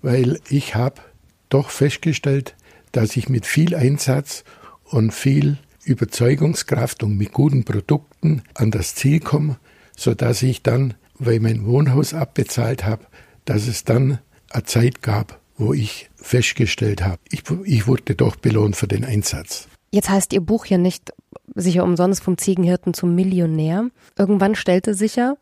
weil 0.02 0.40
ich 0.50 0.74
habe 0.74 1.02
doch 1.50 1.70
festgestellt, 1.70 2.56
dass 2.92 3.16
ich 3.16 3.30
mit 3.30 3.46
viel 3.46 3.76
Einsatz 3.76 4.44
und 4.86 5.14
viel 5.14 5.58
Überzeugungskraft 5.86 7.04
und 7.04 7.16
mit 7.16 7.34
guten 7.34 7.66
Produkten 7.66 8.42
an 8.56 8.72
das 8.72 8.96
Ziel 8.96 9.20
komme, 9.20 9.58
so 9.96 10.14
dass 10.14 10.42
ich 10.42 10.64
dann 10.64 10.96
weil 11.20 11.36
ich 11.36 11.42
mein 11.42 11.66
Wohnhaus 11.66 12.14
abbezahlt 12.14 12.86
habe, 12.86 13.06
dass 13.46 13.68
es 13.68 13.84
dann 13.84 14.20
eine 14.50 14.64
Zeit 14.64 15.02
gab, 15.02 15.40
wo 15.58 15.74
ich 15.74 16.10
festgestellt 16.16 17.04
habe, 17.04 17.20
ich, 17.30 17.44
ich 17.66 17.88
wurde 17.88 18.16
doch 18.16 18.36
belohnt 18.36 18.76
für 18.76 18.88
den 18.88 19.06
Einsatz. 19.06 19.68
Jetzt 19.92 20.10
heißt 20.10 20.34
Ihr 20.34 20.42
Buch 20.42 20.66
ja 20.66 20.78
nicht 20.78 21.14
sicher 21.54 21.84
umsonst 21.84 22.24
vom 22.24 22.38
Ziegenhirten 22.38 22.94
zum 22.94 23.14
Millionär. 23.14 23.90
Irgendwann 24.18 24.56
stellte 24.56 24.96
sich 24.96 25.16
ja 25.16 25.36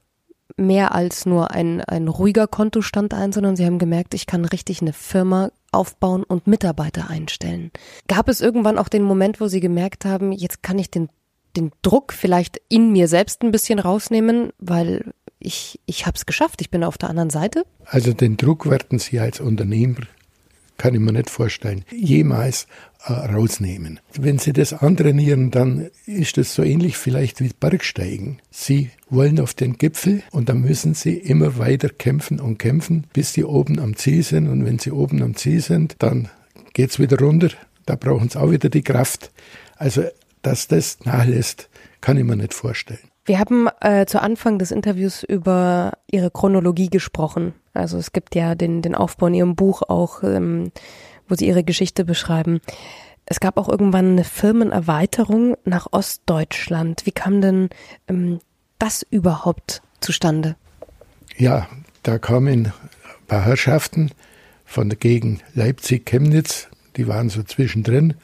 mehr 0.57 0.93
als 0.93 1.25
nur 1.25 1.51
ein, 1.51 1.79
ein 1.81 2.09
ruhiger 2.09 2.47
Kontostand 2.47 3.13
ein, 3.13 3.31
sondern 3.31 3.55
Sie 3.55 3.65
haben 3.65 3.79
gemerkt, 3.79 4.13
ich 4.13 4.25
kann 4.25 4.43
richtig 4.43 4.81
eine 4.81 4.91
Firma 4.91 5.51
aufbauen 5.71 6.23
und 6.23 6.47
Mitarbeiter 6.47 7.09
einstellen. 7.09 7.71
Gab 8.09 8.27
es 8.27 8.41
irgendwann 8.41 8.77
auch 8.77 8.89
den 8.89 9.03
Moment, 9.03 9.39
wo 9.39 9.47
Sie 9.47 9.61
gemerkt 9.61 10.03
haben, 10.03 10.33
jetzt 10.33 10.61
kann 10.61 10.77
ich 10.77 10.91
den, 10.91 11.07
den 11.55 11.71
Druck 11.81 12.13
vielleicht 12.13 12.61
in 12.69 12.91
mir 12.91 13.07
selbst 13.07 13.41
ein 13.41 13.51
bisschen 13.51 13.79
rausnehmen, 13.79 14.51
weil 14.59 15.13
ich, 15.39 15.79
ich 15.85 16.05
habe 16.05 16.15
es 16.15 16.25
geschafft, 16.25 16.61
ich 16.61 16.69
bin 16.69 16.83
auf 16.83 16.97
der 16.97 17.09
anderen 17.09 17.29
Seite? 17.29 17.63
Also 17.85 18.13
den 18.13 18.37
Druck 18.37 18.69
werden 18.69 18.99
Sie 18.99 19.19
als 19.19 19.39
Unternehmer 19.39 20.01
kann 20.81 20.95
ich 20.95 20.99
mir 20.99 21.11
nicht 21.11 21.29
vorstellen, 21.29 21.85
jemals 21.91 22.65
äh, 23.05 23.13
rausnehmen. 23.13 23.99
Wenn 24.17 24.39
Sie 24.39 24.51
das 24.51 24.73
antrainieren, 24.73 25.51
dann 25.51 25.91
ist 26.07 26.37
das 26.37 26.55
so 26.55 26.63
ähnlich 26.63 26.97
vielleicht 26.97 27.39
wie 27.39 27.51
Bergsteigen. 27.59 28.39
Sie 28.49 28.89
wollen 29.07 29.39
auf 29.39 29.53
den 29.53 29.77
Gipfel 29.77 30.23
und 30.31 30.49
dann 30.49 30.61
müssen 30.61 30.95
Sie 30.95 31.13
immer 31.13 31.59
weiter 31.59 31.89
kämpfen 31.89 32.39
und 32.39 32.57
kämpfen, 32.57 33.05
bis 33.13 33.33
Sie 33.33 33.43
oben 33.43 33.79
am 33.79 33.95
Ziel 33.95 34.23
sind. 34.23 34.47
Und 34.47 34.65
wenn 34.65 34.79
Sie 34.79 34.89
oben 34.89 35.21
am 35.21 35.35
Ziel 35.35 35.61
sind, 35.61 35.97
dann 35.99 36.29
geht's 36.73 36.97
wieder 36.97 37.19
runter. 37.19 37.49
Da 37.85 37.95
brauchen 37.95 38.29
Sie 38.29 38.39
auch 38.39 38.49
wieder 38.49 38.69
die 38.69 38.81
Kraft. 38.81 39.29
Also, 39.75 40.05
dass 40.41 40.67
das 40.67 40.99
nachlässt, 41.03 41.69
kann 42.01 42.17
ich 42.17 42.23
mir 42.23 42.35
nicht 42.35 42.53
vorstellen. 42.53 42.99
Wir 43.25 43.39
haben 43.39 43.67
äh, 43.81 44.05
zu 44.07 44.21
Anfang 44.21 44.57
des 44.57 44.71
Interviews 44.71 45.23
über 45.23 45.93
Ihre 46.09 46.31
Chronologie 46.31 46.89
gesprochen. 46.89 47.53
Also 47.73 47.97
es 47.97 48.13
gibt 48.13 48.35
ja 48.35 48.55
den, 48.55 48.81
den 48.81 48.95
Aufbau 48.95 49.27
in 49.27 49.35
Ihrem 49.35 49.55
Buch 49.55 49.83
auch, 49.83 50.23
ähm, 50.23 50.71
wo 51.27 51.35
Sie 51.35 51.47
Ihre 51.47 51.63
Geschichte 51.63 52.03
beschreiben. 52.03 52.61
Es 53.25 53.39
gab 53.39 53.57
auch 53.57 53.69
irgendwann 53.69 54.13
eine 54.13 54.23
Firmenerweiterung 54.23 55.55
nach 55.63 55.87
Ostdeutschland. 55.91 57.05
Wie 57.05 57.11
kam 57.11 57.41
denn 57.41 57.69
ähm, 58.07 58.39
das 58.79 59.05
überhaupt 59.09 59.83
zustande? 59.99 60.55
Ja, 61.37 61.67
da 62.03 62.17
kamen 62.17 62.47
ein 62.47 62.73
paar 63.27 63.45
Herrschaften 63.45 64.11
von 64.65 64.89
der 64.89 64.97
Gegend 64.97 65.43
Leipzig-Chemnitz, 65.53 66.67
die 66.97 67.07
waren 67.07 67.29
so 67.29 67.43
zwischendrin, 67.43 68.15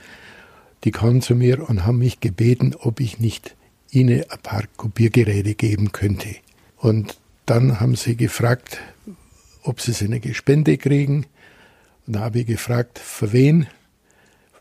die 0.83 0.91
kamen 0.91 1.21
zu 1.21 1.35
mir 1.35 1.67
und 1.69 1.85
haben 1.85 1.99
mich 1.99 2.19
gebeten, 2.19 2.75
ob 2.79 2.99
ich 2.99 3.19
nicht 3.19 3.55
ihnen 3.91 4.23
ein 4.29 4.39
paar 4.43 4.63
Kopiergeräte 4.77 5.55
geben 5.55 5.91
könnte. 5.91 6.35
Und 6.77 7.17
dann 7.45 7.79
haben 7.79 7.95
sie 7.95 8.15
gefragt, 8.15 8.79
ob 9.63 9.81
sie 9.81 10.05
eine 10.05 10.21
Spende 10.33 10.77
kriegen. 10.77 11.25
Und 12.05 12.15
da 12.15 12.21
habe 12.21 12.39
ich 12.39 12.45
gefragt, 12.45 12.99
für 12.99 13.33
wen? 13.33 13.67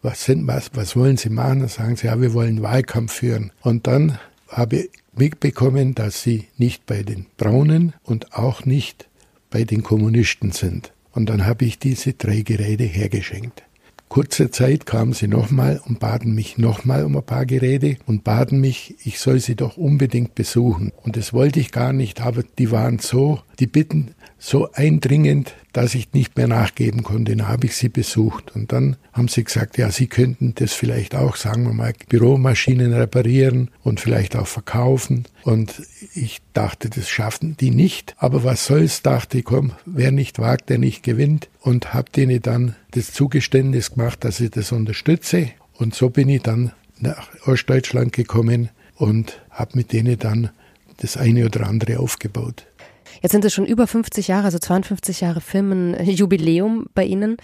Was, 0.02 0.24
sind, 0.24 0.46
was, 0.46 0.70
was 0.74 0.94
wollen 0.94 1.16
Sie 1.16 1.30
machen? 1.30 1.60
Dann 1.60 1.68
sagen 1.68 1.96
sie, 1.96 2.06
ja, 2.06 2.20
wir 2.20 2.32
wollen 2.32 2.62
Wahlkampf 2.62 3.12
führen. 3.12 3.50
Und 3.62 3.86
dann 3.88 4.18
habe 4.48 4.76
ich 4.76 4.90
mitbekommen, 5.16 5.94
dass 5.94 6.22
sie 6.22 6.46
nicht 6.58 6.86
bei 6.86 7.02
den 7.02 7.26
Braunen 7.36 7.94
und 8.04 8.34
auch 8.34 8.64
nicht 8.64 9.08
bei 9.50 9.64
den 9.64 9.82
Kommunisten 9.82 10.52
sind. 10.52 10.92
Und 11.12 11.30
dann 11.30 11.46
habe 11.46 11.64
ich 11.64 11.78
diese 11.78 12.12
drei 12.12 12.42
Geräte 12.42 12.84
hergeschenkt. 12.84 13.62
Kurze 14.08 14.50
Zeit 14.50 14.86
kamen 14.86 15.12
sie 15.12 15.28
nochmal 15.28 15.80
und 15.84 15.98
baten 15.98 16.34
mich 16.34 16.58
nochmal 16.58 17.04
um 17.04 17.16
ein 17.16 17.22
paar 17.22 17.44
Geräte 17.44 17.96
und 18.06 18.24
baten 18.24 18.60
mich, 18.60 18.94
ich 19.04 19.18
soll 19.18 19.40
sie 19.40 19.56
doch 19.56 19.76
unbedingt 19.76 20.34
besuchen. 20.34 20.92
Und 21.02 21.16
das 21.16 21.32
wollte 21.32 21.60
ich 21.60 21.72
gar 21.72 21.92
nicht, 21.92 22.20
aber 22.20 22.42
die 22.58 22.70
waren 22.70 22.98
so, 22.98 23.40
die 23.58 23.66
Bitten 23.66 24.14
so 24.38 24.70
eindringend, 24.72 25.54
dass 25.72 25.94
ich 25.94 26.12
nicht 26.12 26.36
mehr 26.36 26.46
nachgeben 26.46 27.02
konnte. 27.02 27.36
Dann 27.36 27.48
habe 27.48 27.66
ich 27.66 27.76
sie 27.76 27.88
besucht 27.88 28.54
und 28.54 28.72
dann 28.72 28.96
haben 29.12 29.28
sie 29.28 29.44
gesagt, 29.44 29.78
ja, 29.78 29.90
sie 29.90 30.06
könnten 30.06 30.54
das 30.54 30.72
vielleicht 30.72 31.14
auch, 31.14 31.36
sagen 31.36 31.64
wir 31.64 31.72
mal, 31.72 31.94
Büromaschinen 32.08 32.92
reparieren 32.92 33.70
und 33.82 34.00
vielleicht 34.00 34.36
auch 34.36 34.46
verkaufen. 34.46 35.24
Und 35.42 35.82
ich 36.14 36.40
dachte, 36.52 36.90
das 36.90 37.08
schaffen 37.08 37.56
die 37.58 37.70
nicht. 37.70 38.14
Aber 38.18 38.44
was 38.44 38.66
soll's, 38.66 39.02
dachte 39.02 39.38
ich, 39.38 39.44
komm, 39.44 39.72
wer 39.84 40.12
nicht 40.12 40.38
wagt, 40.38 40.68
der 40.68 40.78
nicht 40.78 41.02
gewinnt. 41.02 41.48
Und 41.60 41.94
habe 41.94 42.10
denen 42.10 42.42
dann 42.42 42.76
das 42.92 43.12
Zugeständnis 43.12 43.92
gemacht, 43.92 44.24
dass 44.24 44.40
ich 44.40 44.50
das 44.50 44.72
unterstütze. 44.72 45.50
Und 45.74 45.94
so 45.94 46.10
bin 46.10 46.28
ich 46.28 46.42
dann 46.42 46.72
nach 46.98 47.28
Ostdeutschland 47.46 48.12
gekommen 48.12 48.70
und 48.96 49.40
habe 49.50 49.72
mit 49.74 49.92
denen 49.92 50.18
dann 50.18 50.50
das 50.98 51.16
eine 51.16 51.44
oder 51.44 51.66
andere 51.66 51.98
aufgebaut. 51.98 52.66
Jetzt 53.22 53.32
sind 53.32 53.44
es 53.44 53.54
schon 53.54 53.66
über 53.66 53.86
50 53.86 54.28
Jahre, 54.28 54.44
also 54.44 54.58
52 54.58 55.20
Jahre 55.20 55.40
Firmenjubiläum 55.40 56.86
bei 56.94 57.04
Ihnen. 57.04 57.36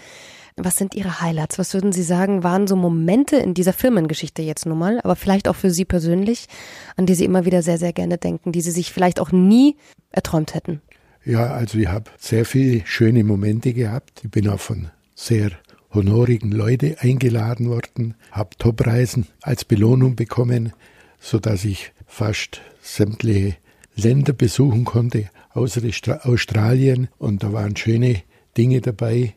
Was 0.55 0.77
sind 0.77 0.93
Ihre 0.93 1.21
Highlights? 1.21 1.57
Was 1.57 1.73
würden 1.73 1.91
Sie 1.91 2.03
sagen, 2.03 2.43
waren 2.43 2.67
so 2.67 2.75
Momente 2.75 3.37
in 3.37 3.53
dieser 3.53 3.73
Firmengeschichte 3.73 4.43
jetzt 4.43 4.65
nun 4.65 4.77
mal, 4.77 5.01
aber 5.01 5.15
vielleicht 5.15 5.47
auch 5.47 5.55
für 5.55 5.71
Sie 5.71 5.85
persönlich, 5.85 6.47
an 6.95 7.07
die 7.07 7.15
Sie 7.15 7.25
immer 7.25 7.45
wieder 7.45 7.63
sehr, 7.63 7.79
sehr 7.79 7.93
gerne 7.93 8.17
denken, 8.17 8.51
die 8.51 8.61
Sie 8.61 8.71
sich 8.71 8.93
vielleicht 8.93 9.19
auch 9.19 9.31
nie 9.31 9.77
erträumt 10.11 10.53
hätten? 10.53 10.81
Ja, 11.25 11.53
also 11.53 11.79
ich 11.79 11.87
habe 11.87 12.11
sehr 12.17 12.45
viele 12.45 12.85
schöne 12.85 13.23
Momente 13.23 13.73
gehabt. 13.73 14.21
Ich 14.23 14.29
bin 14.29 14.47
auch 14.47 14.59
von 14.59 14.89
sehr 15.15 15.51
honorigen 15.91 16.51
Leuten 16.51 16.95
eingeladen 16.99 17.69
worden, 17.69 18.15
habe 18.31 18.55
Topreisen 18.57 19.27
als 19.41 19.65
Belohnung 19.65 20.15
bekommen, 20.15 20.73
so 21.19 21.39
dass 21.39 21.65
ich 21.65 21.93
fast 22.05 22.61
sämtliche 22.81 23.55
Länder 23.95 24.33
besuchen 24.33 24.85
konnte, 24.85 25.29
außer 25.53 25.81
Australien. 26.23 27.07
Und 27.17 27.43
da 27.43 27.53
waren 27.53 27.75
schöne 27.75 28.21
Dinge 28.57 28.81
dabei, 28.81 29.35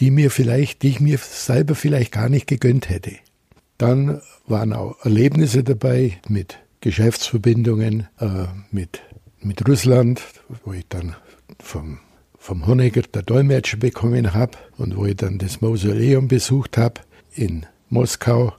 die 0.00 0.10
mir 0.10 0.30
vielleicht, 0.30 0.82
die 0.82 0.88
ich 0.88 1.00
mir 1.00 1.18
selber 1.18 1.74
vielleicht 1.74 2.12
gar 2.12 2.28
nicht 2.28 2.46
gegönnt 2.46 2.88
hätte. 2.88 3.12
Dann 3.78 4.20
waren 4.46 4.72
auch 4.72 5.04
Erlebnisse 5.04 5.64
dabei 5.64 6.18
mit 6.28 6.58
Geschäftsverbindungen 6.80 8.08
äh, 8.20 8.46
mit, 8.70 9.00
mit 9.40 9.66
Russland, 9.66 10.22
wo 10.64 10.72
ich 10.72 10.86
dann 10.88 11.16
vom, 11.60 11.98
vom 12.38 12.66
Honecker 12.66 13.02
der 13.02 13.22
Dolmetscher 13.22 13.78
bekommen 13.78 14.34
habe 14.34 14.58
und 14.76 14.96
wo 14.96 15.06
ich 15.06 15.16
dann 15.16 15.38
das 15.38 15.60
Mausoleum 15.60 16.28
besucht 16.28 16.76
habe 16.76 17.00
in 17.34 17.66
Moskau. 17.88 18.52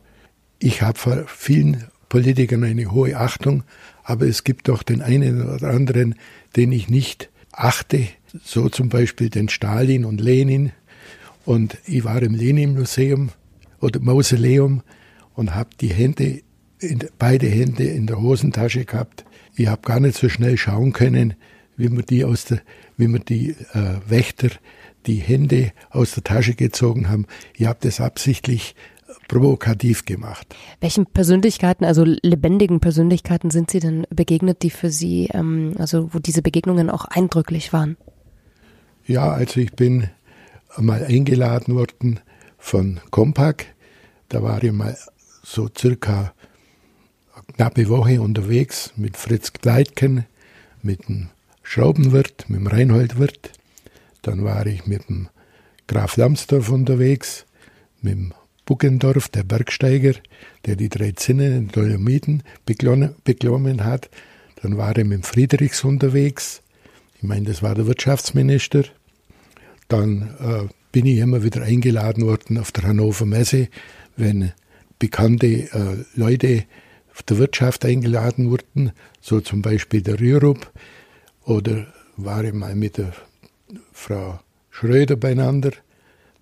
Ich 0.60 0.82
habe 0.82 0.98
vor 0.98 1.26
vielen 1.28 1.86
Politikern 2.10 2.64
eine 2.64 2.92
hohe 2.92 3.16
Achtung, 3.18 3.64
aber 4.06 4.28
es 4.28 4.44
gibt 4.44 4.70
doch 4.70 4.84
den 4.84 5.02
einen 5.02 5.50
oder 5.50 5.72
anderen, 5.72 6.16
den 6.56 6.72
ich 6.72 6.90
nicht 6.90 7.30
achte, 7.52 8.08
so 8.44 8.70
zum 8.70 8.88
Beispiel 8.88 9.30
den 9.30 9.50
Stalin 9.50 10.06
und 10.06 10.22
Lenin. 10.22 10.72
Und 11.44 11.78
ich 11.86 12.04
war 12.04 12.22
im 12.22 12.36
Lenin-Museum 12.36 13.32
oder 13.82 14.00
Mausoleum 14.00 14.84
und 15.34 15.56
habe 15.56 15.72
die 15.82 15.90
Hände, 15.90 16.42
beide 17.18 17.48
Hände 17.48 17.84
in 17.84 18.06
der 18.06 18.22
Hosentasche 18.22 18.86
gehabt. 18.86 19.26
Ich 19.56 19.68
habe 19.68 19.82
gar 19.82 20.00
nicht 20.00 20.18
so 20.18 20.30
schnell 20.30 20.58
schauen 20.58 20.94
können, 20.94 21.34
wie 21.76 21.90
man 21.90 22.06
die 22.06 22.24
aus 22.24 22.46
der, 22.46 22.62
wie 22.98 23.08
man 23.08 23.26
die 23.26 23.50
äh, 23.74 24.00
Wächter 24.08 24.50
die 25.08 25.18
Hände 25.18 25.72
aus 25.90 26.12
der 26.14 26.24
Tasche 26.24 26.54
gezogen 26.54 27.10
haben. 27.10 27.26
Ich 27.56 27.66
habe 27.66 27.80
das 27.82 28.00
absichtlich 28.00 28.76
provokativ 29.28 30.06
gemacht. 30.06 30.56
Welchen 30.82 31.06
Persönlichkeiten, 31.06 31.86
also 31.86 32.04
lebendigen 32.06 32.80
Persönlichkeiten 32.80 33.50
sind 33.50 33.72
Sie 33.72 33.80
denn 33.80 34.06
begegnet, 34.10 34.64
die 34.64 34.70
für 34.70 34.90
Sie, 34.90 35.30
ähm, 35.34 35.74
also 35.78 36.14
wo 36.14 36.20
diese 36.20 36.42
Begegnungen 36.42 36.90
auch 36.90 37.06
eindrücklich 37.06 37.74
waren? 37.74 37.98
Ja, 39.06 39.32
also 39.32 39.60
ich 39.60 39.74
bin 39.74 40.10
mal 40.78 41.04
eingeladen 41.04 41.76
worden 41.76 42.20
von 42.58 43.00
Compaq. 43.12 43.66
Da 44.30 44.42
war 44.42 44.64
ich 44.64 44.72
mal 44.72 44.98
so 45.44 45.70
circa 45.76 46.34
eine 47.34 47.44
knappe 47.56 47.90
Woche 47.90 48.22
unterwegs 48.22 48.92
mit 48.96 49.18
Fritz 49.18 49.54
Gleitken, 49.54 50.26
mit 50.82 51.08
dem 51.08 51.30
Schraubenwirt, 51.64 52.46
mit 52.50 52.60
dem 52.60 52.68
Reinhold 52.68 53.20
Wirt. 53.20 53.52
Dann 54.22 54.44
war 54.44 54.66
ich 54.66 54.88
mit 54.88 55.08
dem 55.08 55.30
Graf 55.88 56.18
Lambsdorff 56.18 56.70
unterwegs, 56.70 57.46
mit 58.02 58.14
dem 58.14 58.34
Buckendorf, 58.66 59.30
der 59.30 59.44
Bergsteiger, 59.44 60.14
der 60.66 60.76
die 60.76 60.90
drei 60.90 61.12
Zinnen 61.12 61.56
in 61.56 61.68
Dolomiten 61.68 62.44
beklommen 62.66 63.84
hat. 63.84 64.10
Dann 64.62 64.78
war 64.78 64.98
er 64.98 65.06
mit 65.06 65.26
Friedrichs 65.26 65.84
unterwegs. 65.84 66.62
Ich 67.18 67.24
meine, 67.24 67.46
das 67.46 67.62
war 67.62 67.76
der 67.76 67.88
Wirtschaftsminister. 67.88 68.84
Dann 69.88 70.36
äh, 70.40 70.68
bin 70.92 71.06
ich 71.06 71.20
immer 71.20 71.44
wieder 71.44 71.62
eingeladen 71.62 72.26
worden 72.26 72.58
auf 72.58 72.72
der 72.72 72.86
Hannover 72.86 73.26
Messe, 73.26 73.68
wenn 74.18 74.52
bekannte 74.98 75.48
äh, 75.48 76.06
Leute 76.16 76.64
der 77.30 77.38
Wirtschaft 77.38 77.86
eingeladen 77.86 78.50
wurden, 78.50 78.92
so 79.22 79.40
zum 79.42 79.62
Beispiel 79.62 80.02
der 80.02 80.20
Rürup 80.20 80.72
oder 81.44 81.88
war 82.18 82.44
ich 82.44 82.54
mal 82.54 82.76
mit 82.76 82.98
der 82.98 83.14
Frau 83.94 84.40
Schröder 84.70 85.16
beieinander, 85.16 85.72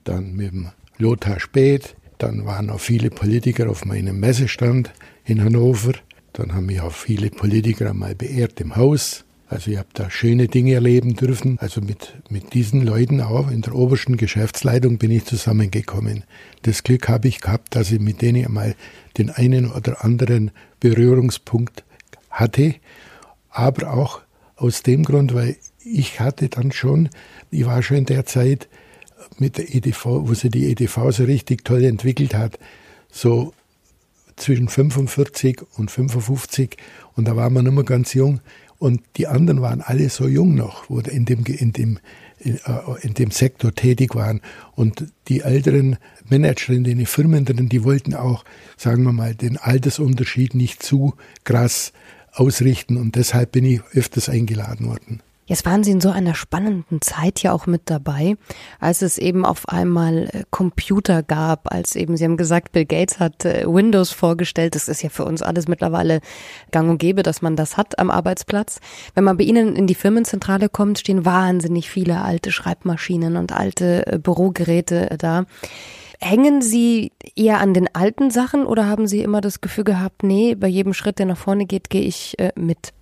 dann 0.03 0.34
mit 0.34 0.51
dem 0.51 0.70
Lothar 0.98 1.39
Späth, 1.39 1.96
dann 2.24 2.46
waren 2.46 2.70
auch 2.70 2.80
viele 2.80 3.10
Politiker 3.10 3.70
auf 3.70 3.84
meinem 3.84 4.18
Messestand 4.22 4.94
in 5.25 5.44
Hannover. 5.44 5.92
Dann 6.32 6.53
haben 6.53 6.68
mich 6.68 6.80
auch 6.80 6.94
viele 6.94 7.30
Politiker 7.30 7.89
einmal 7.89 8.15
beehrt 8.15 8.62
im 8.62 8.77
Haus. 8.77 9.25
Also 9.50 9.72
ich 9.72 9.77
habe 9.77 9.89
da 9.94 10.10
schöne 10.10 10.48
Dinge 10.48 10.74
erleben 10.74 11.15
dürfen. 11.15 11.58
Also 11.60 11.82
mit, 11.82 12.13
mit 12.30 12.53
diesen 12.53 12.82
Leuten 12.82 13.20
auch 13.20 13.51
in 13.51 13.62
der 13.62 13.75
obersten 13.75 14.15
Geschäftsleitung 14.15 15.00
bin 15.00 15.12
ich 15.12 15.25
zusammengekommen. 15.25 16.24
Das 16.62 16.84
Glück 16.84 17.10
habe 17.10 17.27
ich 17.27 17.42
gehabt, 17.42 17.75
dass 17.75 17.92
ich 17.92 18.00
mit 18.00 18.22
denen 18.22 18.46
einmal 18.46 18.75
den 19.18 19.30
einen 19.30 19.70
oder 19.70 20.06
anderen 20.06 20.51
Berührungspunkt 20.80 21.84
hatte. 22.30 22.75
Aber 23.50 23.92
auch 23.94 24.22
aus 24.56 24.82
dem 24.82 25.03
Grund, 25.03 25.34
weil 25.34 25.58
ich 25.84 26.22
hatte 26.22 26.48
dann 26.48 26.72
schon, 26.72 27.10
ich 27.51 27.65
war 27.65 27.84
schon 27.84 27.98
in 27.98 28.06
der 28.06 28.25
Zeit 28.25 28.70
mit 29.40 29.58
der 29.58 29.74
EDV, 29.74 30.06
wo 30.06 30.34
sie 30.34 30.50
die 30.50 30.66
EDV 30.72 31.12
so 31.12 31.24
richtig 31.24 31.63
toll 31.66 31.84
entwickelt 31.84 32.34
hat, 32.34 32.60
so 33.12 33.54
zwischen 34.36 34.68
45 34.68 35.62
und 35.78 35.92
55 35.92 36.78
und 37.16 37.28
da 37.28 37.36
war 37.36 37.50
man 37.50 37.66
immer 37.66 37.84
ganz 37.84 38.13
jung 38.13 38.42
und 38.84 39.02
die 39.16 39.28
anderen 39.28 39.62
waren 39.62 39.80
alle 39.80 40.10
so 40.10 40.28
jung 40.28 40.56
noch, 40.56 40.90
wo 40.90 41.00
in 41.00 41.24
dem, 41.24 41.46
in 41.46 41.72
dem, 41.72 42.00
äh, 42.44 42.58
in 43.02 43.13
dem 43.13 43.32
Sektor 43.32 43.74
tätig 43.74 44.13
waren. 44.13 44.42
Und 44.75 45.06
die 45.30 45.40
älteren 45.40 45.96
Manager 46.30 46.74
in 46.74 46.84
den 46.84 47.06
Firmen 47.06 47.46
drin, 47.46 47.70
die 47.70 47.86
wollten 47.86 48.13
auch, 48.13 48.44
sagen 48.75 49.04
wir 49.04 49.13
mal, 49.13 49.36
den 49.36 49.56
Altersunterschied 49.56 50.54
nicht 50.54 50.84
zu 50.84 51.13
krass 51.46 51.94
ausrichten. 52.34 52.98
Und 52.98 53.16
deshalb 53.16 53.54
bin 53.54 53.63
ich 53.63 53.80
öfters 53.94 54.28
eingeladen 54.28 54.88
worden. 54.88 55.22
Jetzt 55.46 55.66
waren 55.66 55.84
Sie 55.84 55.92
in 55.92 56.00
so 56.00 56.10
einer 56.10 56.36
spannenden 56.36 57.02
Zeit 57.02 57.44
ja 57.44 57.52
auch 57.52 57.68
mit 57.68 57.84
dabei, 57.86 58.36
als 58.80 59.02
es 59.02 59.18
eben 59.18 59.46
auf 59.46 59.68
einmal 59.68 60.30
äh, 60.32 60.44
Computer 60.52 61.22
gab, 61.22 61.74
als 61.74 61.96
eben, 61.96 62.16
Sie 62.16 62.24
haben 62.24 62.38
gesagt, 62.38 62.72
Bill 62.72 62.86
Gates 62.86 63.20
hat 63.20 63.44
äh, 63.44 63.66
Windows 63.68 64.12
vorgestellt. 64.12 64.76
Das 64.76 64.88
ist 64.88 65.04
ja 65.04 65.10
für 65.10 65.26
uns 65.26 65.42
alles 65.42 65.68
mittlerweile 65.68 66.22
gang 66.72 66.90
und 66.90 66.98
gäbe, 66.98 67.24
dass 67.24 67.42
man 67.42 67.58
das 67.58 67.76
hat 67.76 68.00
am 68.00 68.10
Arbeitsplatz. 68.10 68.80
Wenn 69.16 69.26
man 69.26 69.36
bei 69.36 69.44
Ihnen 69.44 69.76
in 69.76 69.86
die 69.86 69.96
Firmenzentrale 69.96 70.70
kommt, 70.70 71.00
stehen 71.00 71.26
wahnsinnig 71.26 71.90
viele 71.90 72.22
alte 72.22 72.52
Schreibmaschinen 72.52 73.36
und 73.36 73.52
alte 73.52 74.08
äh, 74.08 74.20
Bürogeräte 74.20 75.18
da. 75.18 75.44
Hängen 76.22 76.62
Sie 76.62 77.12
eher 77.36 77.60
an 77.60 77.74
den 77.74 77.94
alten 77.94 78.32
Sachen 78.32 78.66
oder 78.66 78.88
haben 78.88 79.08
Sie 79.08 79.22
immer 79.22 79.42
das 79.42 79.60
Gefühl 79.60 79.84
gehabt, 79.84 80.24
nee, 80.24 80.56
bei 80.56 80.68
jedem 80.68 80.94
Schritt, 80.94 81.20
der 81.20 81.26
nach 81.26 81.38
vorne 81.38 81.66
geht, 81.66 81.90
gehe 81.90 82.04
ich 82.04 82.38
mit? 82.56 82.94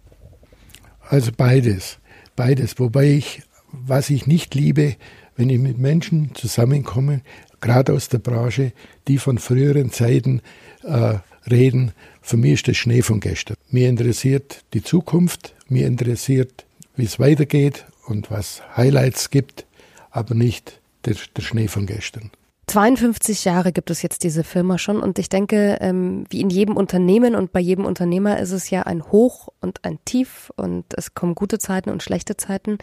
Also 1.07 1.31
beides 1.35 2.00
beides. 2.41 2.79
Wobei 2.79 3.05
ich, 3.11 3.43
was 3.71 4.09
ich 4.09 4.25
nicht 4.25 4.55
liebe, 4.55 4.95
wenn 5.35 5.51
ich 5.51 5.59
mit 5.59 5.77
Menschen 5.77 6.33
zusammenkomme, 6.33 7.21
gerade 7.61 7.93
aus 7.93 8.09
der 8.09 8.17
Branche, 8.17 8.73
die 9.07 9.19
von 9.19 9.37
früheren 9.37 9.91
Zeiten 9.91 10.41
äh, 10.83 11.19
reden, 11.49 11.91
für 12.23 12.37
mich 12.37 12.53
ist 12.53 12.67
das 12.67 12.77
Schnee 12.77 13.03
von 13.03 13.19
gestern. 13.19 13.57
Mir 13.69 13.89
interessiert 13.89 14.63
die 14.73 14.81
Zukunft, 14.81 15.53
mir 15.67 15.85
interessiert, 15.85 16.65
wie 16.95 17.05
es 17.05 17.19
weitergeht 17.19 17.85
und 18.07 18.31
was 18.31 18.63
Highlights 18.75 19.29
gibt, 19.29 19.65
aber 20.09 20.33
nicht 20.33 20.81
der, 21.05 21.15
der 21.37 21.43
Schnee 21.43 21.67
von 21.67 21.85
gestern. 21.85 22.31
52 22.67 23.43
Jahre 23.43 23.71
gibt 23.71 23.89
es 23.89 24.01
jetzt 24.01 24.23
diese 24.23 24.43
Firma 24.43 24.77
schon 24.77 25.01
und 25.01 25.19
ich 25.19 25.29
denke, 25.29 25.77
ähm, 25.81 26.25
wie 26.29 26.41
in 26.41 26.49
jedem 26.49 26.77
Unternehmen 26.77 27.35
und 27.35 27.51
bei 27.51 27.59
jedem 27.59 27.85
Unternehmer 27.85 28.39
ist 28.39 28.51
es 28.51 28.69
ja 28.69 28.83
ein 28.83 29.03
Hoch 29.03 29.49
und 29.59 29.83
ein 29.83 29.99
Tief 30.05 30.51
und 30.55 30.85
es 30.95 31.13
kommen 31.13 31.35
gute 31.35 31.59
Zeiten 31.59 31.89
und 31.89 32.01
schlechte 32.01 32.37
Zeiten. 32.37 32.77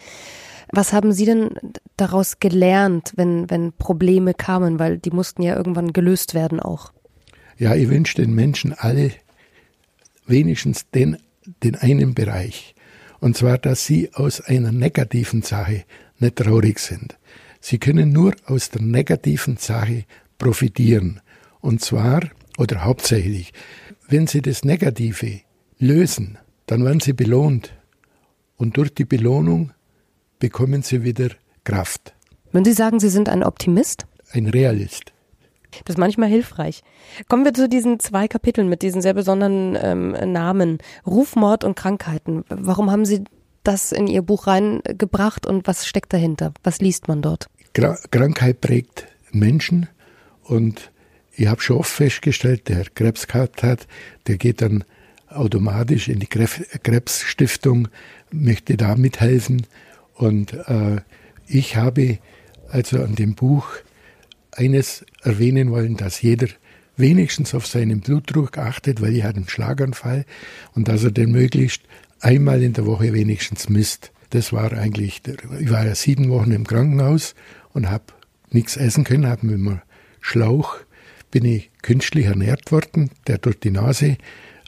Was 0.71 0.93
haben 0.93 1.11
Sie 1.11 1.25
denn 1.25 1.49
daraus 1.97 2.39
gelernt, 2.39 3.13
wenn, 3.15 3.49
wenn 3.49 3.73
Probleme 3.73 4.33
kamen, 4.33 4.77
weil 4.77 4.99
die 4.99 5.11
mussten 5.11 5.41
ja 5.41 5.55
irgendwann 5.55 5.93
gelöst 5.93 6.35
werden 6.35 6.59
auch? 6.59 6.91
Ja, 7.57 7.73
ich 7.73 7.89
wünsche 7.89 8.15
den 8.15 8.33
Menschen 8.33 8.73
alle 8.73 9.11
wenigstens 10.27 10.89
den, 10.91 11.17
den 11.63 11.75
einen 11.75 12.13
Bereich. 12.13 12.75
Und 13.19 13.35
zwar, 13.35 13.57
dass 13.57 13.85
sie 13.85 14.13
aus 14.13 14.39
einer 14.41 14.71
negativen 14.71 15.41
Sache 15.41 15.83
nicht 16.19 16.37
traurig 16.37 16.79
sind. 16.79 17.17
Sie 17.59 17.77
können 17.77 18.11
nur 18.11 18.33
aus 18.45 18.69
der 18.69 18.81
negativen 18.81 19.57
Sache 19.57 20.05
profitieren. 20.37 21.21
Und 21.61 21.81
zwar, 21.81 22.21
oder 22.57 22.83
hauptsächlich, 22.83 23.53
wenn 24.07 24.27
Sie 24.27 24.41
das 24.41 24.63
Negative 24.63 25.41
lösen, 25.77 26.37
dann 26.65 26.83
werden 26.85 26.99
Sie 26.99 27.13
belohnt. 27.13 27.73
Und 28.57 28.77
durch 28.77 28.93
die 28.93 29.05
Belohnung 29.05 29.71
bekommen 30.39 30.81
Sie 30.81 31.03
wieder 31.03 31.29
Kraft. 31.63 32.13
Würden 32.51 32.65
Sie 32.65 32.73
sagen, 32.73 32.99
Sie 32.99 33.09
sind 33.09 33.29
ein 33.29 33.43
Optimist? 33.43 34.05
Ein 34.31 34.47
Realist. 34.47 35.13
Das 35.85 35.95
ist 35.95 35.99
manchmal 35.99 36.29
hilfreich. 36.29 36.81
Kommen 37.27 37.45
wir 37.45 37.53
zu 37.53 37.69
diesen 37.69 37.99
zwei 37.99 38.27
Kapiteln 38.27 38.69
mit 38.69 38.81
diesen 38.81 39.01
sehr 39.01 39.13
besonderen 39.13 39.77
ähm, 39.79 40.11
Namen. 40.31 40.79
Rufmord 41.05 41.63
und 41.63 41.75
Krankheiten. 41.75 42.43
Warum 42.49 42.89
haben 42.91 43.05
Sie 43.05 43.23
das 43.63 43.91
in 43.91 44.07
Ihr 44.07 44.21
Buch 44.21 44.47
reingebracht 44.47 45.45
und 45.45 45.67
was 45.67 45.85
steckt 45.85 46.13
dahinter? 46.13 46.53
Was 46.63 46.79
liest 46.79 47.07
man 47.07 47.21
dort? 47.21 47.47
Krankheit 47.73 48.61
prägt 48.61 49.07
Menschen 49.31 49.87
und 50.43 50.91
ich 51.33 51.47
habe 51.47 51.61
schon 51.61 51.77
oft 51.77 51.91
festgestellt, 51.91 52.67
der 52.67 52.85
Krebs 52.93 53.27
gehabt 53.27 53.63
hat, 53.63 53.87
der 54.27 54.37
geht 54.37 54.61
dann 54.61 54.83
automatisch 55.29 56.09
in 56.09 56.19
die 56.19 56.27
Krebsstiftung, 56.27 57.87
möchte 58.31 58.75
da 58.77 58.95
mithelfen. 58.95 59.65
Und 60.15 60.53
äh, 60.53 61.01
ich 61.47 61.75
habe 61.75 62.17
also 62.69 63.01
an 63.01 63.15
dem 63.15 63.35
Buch 63.35 63.67
eines 64.51 65.05
erwähnen 65.21 65.71
wollen, 65.71 65.95
dass 65.95 66.21
jeder 66.21 66.47
wenigstens 66.97 67.55
auf 67.55 67.65
seinen 67.65 68.01
Blutdruck 68.01 68.57
achtet, 68.57 69.01
weil 69.01 69.15
ich 69.15 69.23
hatte 69.23 69.37
einen 69.37 69.49
Schlaganfall 69.49 70.25
und 70.75 70.87
dass 70.87 71.03
er 71.03 71.11
den 71.11 71.31
möglichst 71.31 71.83
einmal 72.19 72.61
in 72.61 72.73
der 72.73 72.85
Woche 72.85 73.13
wenigstens 73.13 73.69
misst. 73.69 74.11
Das 74.31 74.51
war 74.51 74.73
eigentlich, 74.73 75.21
ich 75.59 75.71
war 75.71 75.85
ja 75.85 75.95
sieben 75.95 76.29
Wochen 76.29 76.51
im 76.51 76.67
Krankenhaus 76.67 77.33
und 77.73 77.89
habe 77.89 78.05
nichts 78.51 78.77
essen 78.77 79.03
können, 79.03 79.27
habe 79.27 79.45
mit 79.45 79.55
einem 79.55 79.81
Schlauch 80.21 80.77
bin 81.31 81.45
ich 81.45 81.69
künstlich 81.81 82.25
ernährt 82.25 82.71
worden, 82.71 83.11
der 83.27 83.37
durch 83.37 83.59
die 83.59 83.71
Nase 83.71 84.17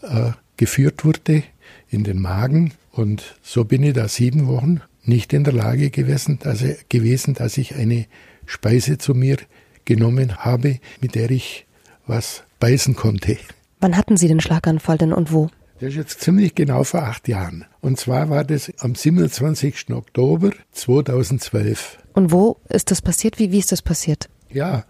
äh, 0.03 0.31
geführt 0.57 1.03
wurde 1.03 1.43
in 1.89 2.03
den 2.03 2.21
Magen 2.21 2.73
und 2.91 3.35
so 3.41 3.65
bin 3.65 3.83
ich 3.83 3.93
da 3.93 4.07
sieben 4.07 4.47
Wochen 4.47 4.81
nicht 5.03 5.33
in 5.33 5.43
der 5.43 5.53
Lage 5.53 5.89
gewesen, 5.89 6.39
also 6.43 6.67
gewesen, 6.89 7.33
dass 7.33 7.57
ich 7.57 7.75
eine 7.75 8.05
Speise 8.45 8.97
zu 8.97 9.13
mir 9.13 9.37
genommen 9.85 10.37
habe, 10.37 10.79
mit 10.99 11.15
der 11.15 11.31
ich 11.31 11.65
was 12.05 12.43
beißen 12.59 12.95
konnte. 12.95 13.37
Wann 13.79 13.97
hatten 13.97 14.17
Sie 14.17 14.27
den 14.27 14.39
Schlaganfall 14.39 14.97
denn 14.97 15.13
und 15.13 15.31
wo? 15.31 15.49
Das 15.81 15.89
ist 15.89 15.95
jetzt 15.95 16.21
ziemlich 16.21 16.53
genau 16.53 16.83
vor 16.83 17.01
acht 17.01 17.27
Jahren. 17.27 17.65
Und 17.79 17.99
zwar 17.99 18.29
war 18.29 18.43
das 18.43 18.71
am 18.77 18.93
27. 18.93 19.89
Oktober 19.89 20.51
2012. 20.73 21.97
Und 22.13 22.31
wo 22.31 22.57
ist 22.69 22.91
das 22.91 23.01
passiert? 23.01 23.39
Wie, 23.39 23.51
wie 23.51 23.57
ist 23.57 23.71
das 23.71 23.81
passiert? 23.81 24.29
Ja, 24.51 24.85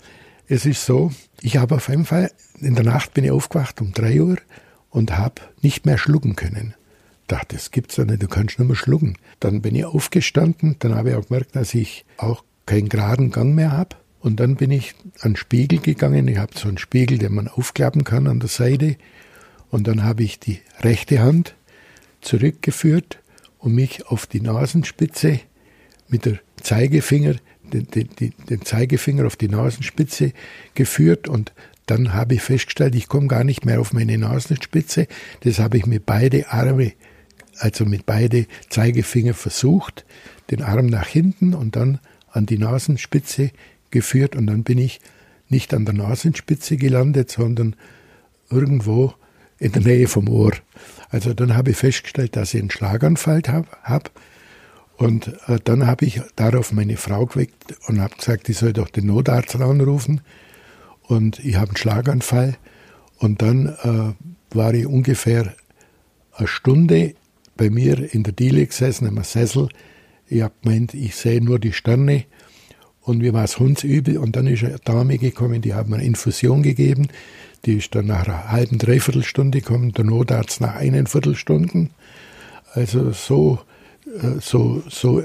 es 0.50 0.66
ist 0.66 0.86
so, 0.86 1.14
ich 1.42 1.56
habe 1.56 1.76
auf 1.76 1.88
jeden 1.88 2.04
Fall, 2.04 2.30
in 2.60 2.76
der 2.76 2.84
Nacht 2.84 3.14
bin 3.14 3.24
ich 3.24 3.32
aufgewacht 3.32 3.80
um 3.80 3.94
drei 3.94 4.22
Uhr 4.22 4.36
und 4.90 5.18
habe 5.18 5.36
nicht 5.62 5.86
mehr 5.86 5.98
schlucken 5.98 6.36
können. 6.36 6.74
Dachte, 7.28 7.56
das 7.56 7.72
gibt's 7.72 7.96
doch 7.96 8.04
nicht, 8.04 8.22
du 8.22 8.28
kannst 8.28 8.60
nicht 8.60 8.68
mehr 8.68 8.76
schlucken. 8.76 9.16
Dann 9.40 9.62
bin 9.62 9.76
ich 9.76 9.86
aufgestanden, 9.86 10.76
dann 10.80 10.96
habe 10.96 11.12
ich 11.12 11.16
auch 11.16 11.28
gemerkt, 11.30 11.56
dass 11.56 11.74
ich 11.74 12.04
auch 12.18 12.44
keinen 12.66 12.90
geraden 12.90 13.32
Gang 13.32 13.56
mehr 13.56 13.72
habe. 13.72 13.96
Und 14.20 14.42
dann 14.42 14.58
bin 14.58 14.72
ich 14.72 14.94
an 15.22 15.32
den 15.32 15.36
Spiegel 15.38 15.80
gegangen. 15.80 16.28
Ich 16.28 16.38
habe 16.38 16.52
so 16.54 16.68
einen 16.68 16.78
Spiegel, 16.78 17.18
den 17.18 17.34
man 17.34 17.48
aufklappen 17.48 18.04
kann 18.04 18.28
an 18.28 18.42
der 18.42 18.50
Seite. 18.50 18.98
Und 19.72 19.88
dann 19.88 20.04
habe 20.04 20.24
ich 20.24 20.40
die 20.40 20.60
rechte 20.82 21.20
Hand 21.20 21.56
zurückgeführt 22.20 23.20
und 23.58 23.74
mich 23.74 24.06
auf 24.08 24.28
die 24.28 24.42
Nasenspitze 24.42 25.40
mit 26.10 26.26
der 26.26 26.40
Zeigefinger, 26.62 27.36
den, 27.74 27.88
den, 27.88 28.34
den 28.50 28.62
Zeigefinger 28.64 29.26
auf 29.26 29.38
die 29.38 29.48
Nasenspitze 29.48 30.34
geführt 30.76 31.28
und 31.28 31.54
dann 31.86 32.14
habe 32.14 32.36
ich 32.36 32.42
festgestellt, 32.42 32.96
ich 32.96 33.08
komme 33.08 33.28
gar 33.28 33.44
nicht 33.44 33.66
mehr 33.66 33.82
auf 33.82 33.92
meine 33.92 34.18
Nasenspitze. 34.18 35.08
Das 35.42 35.60
habe 35.60 35.78
ich 35.78 35.86
mit 35.86 36.06
beide 36.06 36.50
Arme, 36.50 36.94
also 37.58 37.86
mit 37.86 38.06
beide 38.06 38.46
Zeigefinger 38.70 39.34
versucht, 39.34 40.06
den 40.52 40.62
Arm 40.62 40.86
nach 40.86 41.08
hinten 41.08 41.54
und 41.54 41.76
dann 41.76 42.00
an 42.30 42.46
die 42.46 42.58
Nasenspitze 42.58 43.52
geführt 43.90 44.36
und 44.36 44.48
dann 44.48 44.64
bin 44.64 44.78
ich 44.78 45.02
nicht 45.50 45.74
an 45.74 45.86
der 45.86 45.94
Nasenspitze 45.94 46.78
gelandet, 46.78 47.30
sondern 47.30 47.76
irgendwo 48.50 49.14
in 49.62 49.72
der 49.72 49.84
Nähe 49.84 50.08
vom 50.08 50.28
Ohr. 50.28 50.54
Also 51.10 51.34
dann 51.34 51.56
habe 51.56 51.72
ich 51.72 51.78
festgestellt, 51.78 52.36
dass 52.36 52.54
ich 52.54 52.60
einen 52.60 52.72
Schlaganfall 52.72 53.44
habe. 53.48 53.68
Hab. 53.84 54.12
Und 54.98 55.28
äh, 55.48 55.60
dann 55.64 55.86
habe 55.86 56.06
ich 56.06 56.20
darauf 56.36 56.72
meine 56.74 56.98
Frau 56.98 57.28
geweckt 57.28 57.76
und 57.88 58.02
habe 58.02 58.16
gesagt, 58.16 58.50
ich 58.50 58.58
soll 58.58 58.74
doch 58.74 58.90
den 58.90 59.06
Notarzt 59.06 59.56
anrufen. 59.56 60.22
Und 61.04 61.40
ich 61.40 61.56
habe 61.56 61.70
einen 61.70 61.78
Schlaganfall. 61.78 62.58
Und 63.18 63.44
dann 63.44 63.68
äh, 63.84 64.56
war 64.56 64.74
ich 64.74 64.88
ungefähr 64.88 65.54
eine 66.34 66.48
Stunde 66.48 67.14
bei 67.56 67.70
mir 67.70 68.14
in 68.14 68.24
der 68.24 68.34
Diele 68.34 68.66
gesessen, 68.66 69.08
im 69.08 69.24
Sessel. 69.24 69.70
Ich 70.28 70.42
habe 70.42 70.56
gemeint, 70.64 70.96
ich 70.96 71.16
sehe 71.16 71.44
nur 71.44 71.60
die 71.60 71.74
Sterne. 71.74 72.26
Und 73.02 73.20
mir 73.20 73.34
war 73.34 73.44
es 73.44 73.60
hundsübel. 73.60 74.18
Und 74.18 74.36
dann 74.36 74.48
ist 74.48 74.64
eine 74.64 74.80
Dame 74.80 75.20
gekommen, 75.20 75.62
die 75.62 75.76
hat 75.76 75.88
mir 75.88 75.98
eine 75.98 76.06
Infusion 76.06 76.64
gegeben. 76.64 77.10
Die 77.66 77.78
ist 77.78 77.94
dann 77.94 78.08
nach 78.08 78.26
einer 78.28 78.52
halben, 78.52 78.78
dreiviertel 78.78 79.24
Stunde 79.24 79.62
gekommen, 79.62 79.94
der 79.94 80.06
Notarzt 80.06 80.62
nach 80.62 80.76
einen 80.76 81.08
Viertelstunden. 81.08 81.92
Also 82.74 83.12
so 83.12 83.60
äh, 84.06 84.40
so, 84.40 84.84
so 84.90 85.24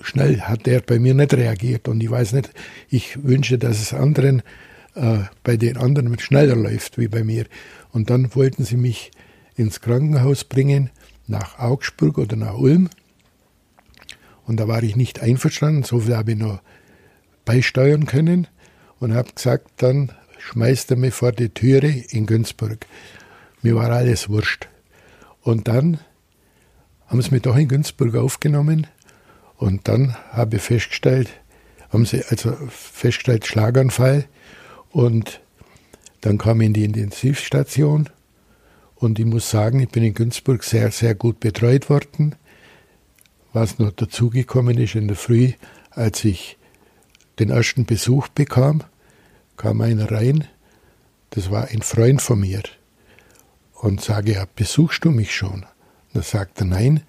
schnell 0.00 0.40
hat 0.40 0.66
er 0.66 0.80
bei 0.80 0.98
mir 0.98 1.14
nicht 1.14 1.34
reagiert. 1.34 1.88
Und 1.88 2.02
ich 2.02 2.10
weiß 2.10 2.32
nicht, 2.32 2.50
ich 2.88 3.22
wünsche, 3.24 3.58
dass 3.58 3.80
es 3.80 3.92
anderen, 3.94 4.42
äh, 4.94 5.18
bei 5.42 5.56
den 5.56 5.76
anderen 5.76 6.18
schneller 6.18 6.56
läuft 6.56 6.98
wie 6.98 7.08
bei 7.08 7.24
mir. 7.24 7.46
Und 7.92 8.10
dann 8.10 8.34
wollten 8.34 8.64
sie 8.64 8.76
mich 8.76 9.10
ins 9.56 9.80
Krankenhaus 9.80 10.44
bringen, 10.44 10.90
nach 11.26 11.58
Augsburg 11.58 12.18
oder 12.18 12.36
nach 12.36 12.54
Ulm. 12.54 12.88
Und 14.44 14.60
da 14.60 14.68
war 14.68 14.82
ich 14.82 14.94
nicht 14.94 15.20
einverstanden, 15.20 15.82
so 15.82 16.00
viel 16.00 16.16
habe 16.16 16.32
ich 16.32 16.38
noch 16.38 16.60
beisteuern 17.44 18.06
können 18.06 18.46
und 19.00 19.14
habe 19.14 19.32
gesagt, 19.34 19.70
dann 19.78 20.12
schmeißt 20.38 20.90
er 20.90 20.96
mich 20.96 21.14
vor 21.14 21.32
die 21.32 21.48
Türe 21.48 21.88
in 21.88 22.26
Günzburg. 22.26 22.86
Mir 23.62 23.76
war 23.76 23.90
alles 23.90 24.28
wurscht. 24.28 24.68
Und 25.42 25.68
dann 25.68 26.00
haben 27.06 27.22
sie 27.22 27.30
mich 27.30 27.42
doch 27.42 27.56
in 27.56 27.68
Günzburg 27.68 28.14
aufgenommen 28.16 28.86
und 29.56 29.88
dann 29.88 30.14
habe 30.32 30.56
ich 30.56 30.62
festgestellt, 30.62 31.30
haben 31.90 32.04
sie 32.04 32.22
also 32.28 32.56
festgestellt 32.68 33.46
Schlaganfall 33.46 34.26
und 34.90 35.40
dann 36.20 36.38
kam 36.38 36.60
ich 36.60 36.66
in 36.66 36.72
die 36.72 36.84
Intensivstation 36.84 38.08
und 38.96 39.18
ich 39.18 39.26
muss 39.26 39.50
sagen, 39.50 39.80
ich 39.80 39.88
bin 39.88 40.02
in 40.02 40.14
Günzburg 40.14 40.64
sehr, 40.64 40.90
sehr 40.90 41.14
gut 41.14 41.38
betreut 41.40 41.88
worden. 41.90 42.34
Was 43.52 43.78
noch 43.78 43.92
dazugekommen 43.92 44.76
ist 44.78 44.94
in 44.94 45.06
der 45.06 45.16
Früh, 45.16 45.52
als 45.90 46.24
ich 46.24 46.58
den 47.38 47.50
ersten 47.50 47.84
Besuch 47.84 48.28
bekam, 48.28 48.82
kam 49.56 49.80
einer 49.80 50.10
rein, 50.10 50.46
das 51.30 51.50
war 51.50 51.68
ein 51.68 51.82
Freund 51.82 52.22
von 52.22 52.40
mir, 52.40 52.62
und 53.74 54.00
sage, 54.00 54.32
ja, 54.32 54.46
besuchst 54.54 55.04
du 55.04 55.10
mich 55.10 55.34
schon? 55.34 55.66
Sagt 56.14 56.60
er, 56.60 56.66
nein, 56.66 57.02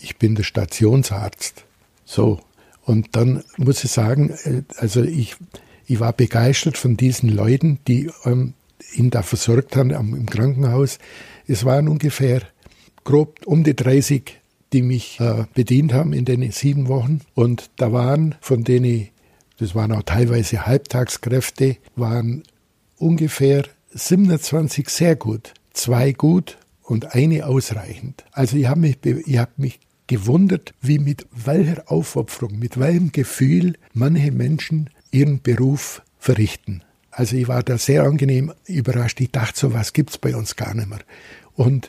ich 0.00 0.16
bin 0.16 0.34
der 0.34 0.42
Stationsarzt. 0.42 1.64
So, 2.04 2.40
und 2.84 3.14
dann 3.16 3.44
muss 3.56 3.84
ich 3.84 3.90
sagen, 3.90 4.30
äh, 4.44 4.62
also 4.76 5.02
ich, 5.02 5.36
ich 5.86 6.00
war 6.00 6.12
begeistert 6.12 6.78
von 6.78 6.96
diesen 6.96 7.28
Leuten, 7.28 7.78
die 7.86 8.10
ähm, 8.24 8.54
ihn 8.94 9.10
da 9.10 9.22
versorgt 9.22 9.76
haben 9.76 9.90
im 9.90 10.26
Krankenhaus. 10.26 10.98
Es 11.46 11.64
waren 11.64 11.88
ungefähr 11.88 12.42
grob 13.04 13.46
um 13.46 13.64
die 13.64 13.76
30, 13.76 14.40
die 14.72 14.82
mich 14.82 15.20
äh, 15.20 15.44
bedient 15.54 15.92
haben 15.92 16.12
in 16.12 16.24
den 16.24 16.50
sieben 16.50 16.88
Wochen. 16.88 17.20
Und 17.34 17.70
da 17.76 17.92
waren 17.92 18.34
von 18.40 18.64
denen, 18.64 19.08
das 19.58 19.74
waren 19.74 19.92
auch 19.92 20.02
teilweise 20.02 20.66
Halbtagskräfte, 20.66 21.76
waren 21.96 22.42
ungefähr 22.96 23.64
27 23.90 24.88
sehr 24.88 25.16
gut, 25.16 25.54
zwei 25.72 26.12
gut 26.12 26.58
und 26.82 27.14
eine 27.14 27.46
ausreichend. 27.46 28.24
Also 28.32 28.56
ich 28.56 28.66
habe 28.66 28.80
mich, 28.80 28.98
ich 29.04 29.38
hab 29.38 29.58
mich 29.58 29.80
gewundert, 30.06 30.74
wie 30.80 30.98
mit 30.98 31.26
welcher 31.32 31.90
Aufopferung, 31.90 32.58
mit 32.58 32.78
welchem 32.78 33.12
Gefühl 33.12 33.74
manche 33.92 34.32
Menschen 34.32 34.90
ihren 35.10 35.40
Beruf 35.40 36.02
verrichten. 36.18 36.82
Also 37.10 37.36
ich 37.36 37.46
war 37.48 37.62
da 37.62 37.78
sehr 37.78 38.02
angenehm 38.02 38.52
überrascht. 38.66 39.20
Ich 39.20 39.30
dachte, 39.30 39.58
so 39.58 39.72
was 39.72 39.92
gibt's 39.92 40.18
bei 40.18 40.34
uns 40.34 40.56
gar 40.56 40.74
nicht 40.74 40.88
mehr. 40.88 41.00
Und 41.54 41.88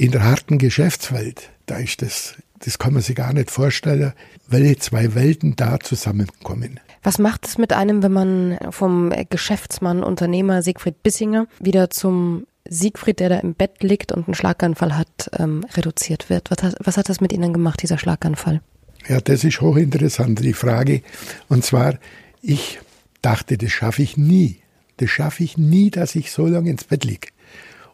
in 0.00 0.12
der 0.12 0.24
harten 0.24 0.56
Geschäftswelt, 0.56 1.50
da 1.66 1.76
ist 1.76 2.00
das, 2.00 2.34
das 2.60 2.78
kann 2.78 2.94
man 2.94 3.02
sich 3.02 3.14
gar 3.14 3.34
nicht 3.34 3.50
vorstellen, 3.50 4.14
welche 4.48 4.78
zwei 4.78 5.14
Welten 5.14 5.56
da 5.56 5.78
zusammenkommen. 5.78 6.80
Was 7.02 7.18
macht 7.18 7.46
es 7.46 7.58
mit 7.58 7.74
einem, 7.74 8.02
wenn 8.02 8.12
man 8.12 8.58
vom 8.70 9.12
Geschäftsmann, 9.28 10.02
Unternehmer 10.02 10.62
Siegfried 10.62 11.02
Bissinger 11.02 11.46
wieder 11.58 11.90
zum 11.90 12.46
Siegfried, 12.66 13.20
der 13.20 13.28
da 13.28 13.38
im 13.40 13.52
Bett 13.52 13.82
liegt 13.82 14.10
und 14.10 14.26
einen 14.26 14.34
Schlaganfall 14.34 14.96
hat, 14.96 15.30
ähm, 15.38 15.66
reduziert 15.74 16.30
wird? 16.30 16.50
Was 16.50 16.62
hat, 16.62 16.74
was 16.82 16.96
hat 16.96 17.10
das 17.10 17.20
mit 17.20 17.34
Ihnen 17.34 17.52
gemacht, 17.52 17.82
dieser 17.82 17.98
Schlaganfall? 17.98 18.62
Ja, 19.06 19.20
das 19.20 19.44
ist 19.44 19.60
hochinteressant, 19.60 20.42
die 20.42 20.54
Frage. 20.54 21.02
Und 21.48 21.62
zwar, 21.62 21.98
ich 22.40 22.80
dachte, 23.20 23.58
das 23.58 23.70
schaffe 23.70 24.02
ich 24.02 24.16
nie. 24.16 24.60
Das 24.96 25.10
schaffe 25.10 25.44
ich 25.44 25.58
nie, 25.58 25.90
dass 25.90 26.14
ich 26.14 26.30
so 26.30 26.46
lange 26.46 26.70
ins 26.70 26.84
Bett 26.84 27.04
liege. 27.04 27.28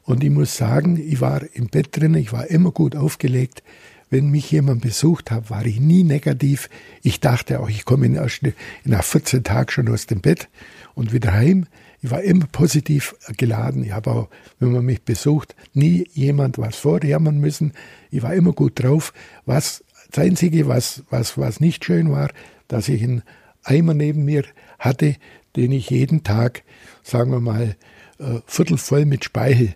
Und 0.07 0.23
ich 0.23 0.31
muss 0.31 0.57
sagen, 0.57 0.97
ich 0.97 1.21
war 1.21 1.43
im 1.53 1.67
Bett 1.67 1.89
drin, 1.91 2.15
ich 2.15 2.33
war 2.33 2.47
immer 2.47 2.71
gut 2.71 2.95
aufgelegt. 2.95 3.65
Wenn 4.09 4.31
mich 4.31 4.53
jemand 4.53 4.83
besucht 4.83 5.33
hat, 5.33 5.51
war 5.51 5.67
ich 5.67 5.81
nie 5.81 6.05
negativ. 6.05 6.71
Ich 7.03 7.19
dachte 7.19 7.59
auch, 7.59 7.69
ich 7.69 7.85
komme 7.85 8.09
nach 8.09 9.05
14 9.05 9.43
Tagen 9.43 9.71
schon 9.71 9.89
aus 9.89 10.07
dem 10.07 10.21
Bett 10.21 10.49
und 10.95 11.13
wieder 11.13 11.33
heim. 11.33 11.67
Ich 12.03 12.13
war 12.13 12.23
immer 12.23 12.47
positiv 12.47 13.17
geladen. 13.37 13.83
Ich 13.83 13.91
habe 13.91 14.13
auch, 14.13 14.29
wenn 14.61 14.71
man 14.71 14.85
mich 14.85 15.03
besucht, 15.03 15.57
nie 15.75 16.09
jemand 16.15 16.57
was 16.57 16.77
vorjammern 16.77 17.41
müssen. 17.41 17.73
Ich 18.13 18.23
war 18.23 18.33
immer 18.33 18.53
gut 18.53 18.81
drauf. 18.81 19.13
Was, 19.45 19.83
das 20.13 20.25
Einzige, 20.25 20.69
was, 20.69 21.03
was, 21.11 21.37
was 21.37 21.59
nicht 21.59 21.85
schön 21.85 22.13
war, 22.13 22.31
dass 22.69 22.89
ich 22.89 23.03
einen 23.03 23.25
Eimer 23.65 23.93
neben 23.93 24.25
mir 24.25 24.45
hatte, 24.79 25.17
den 25.57 25.73
ich 25.73 25.91
jeden 25.91 26.23
Tag, 26.23 26.63
sagen 27.03 27.33
wir 27.33 27.41
mal, 27.41 27.75
äh, 28.21 28.41
viertelvoll 28.47 29.05
mit 29.05 29.25
Speichel 29.25 29.75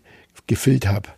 gefüllt 0.50 0.88
habe, 0.88 1.08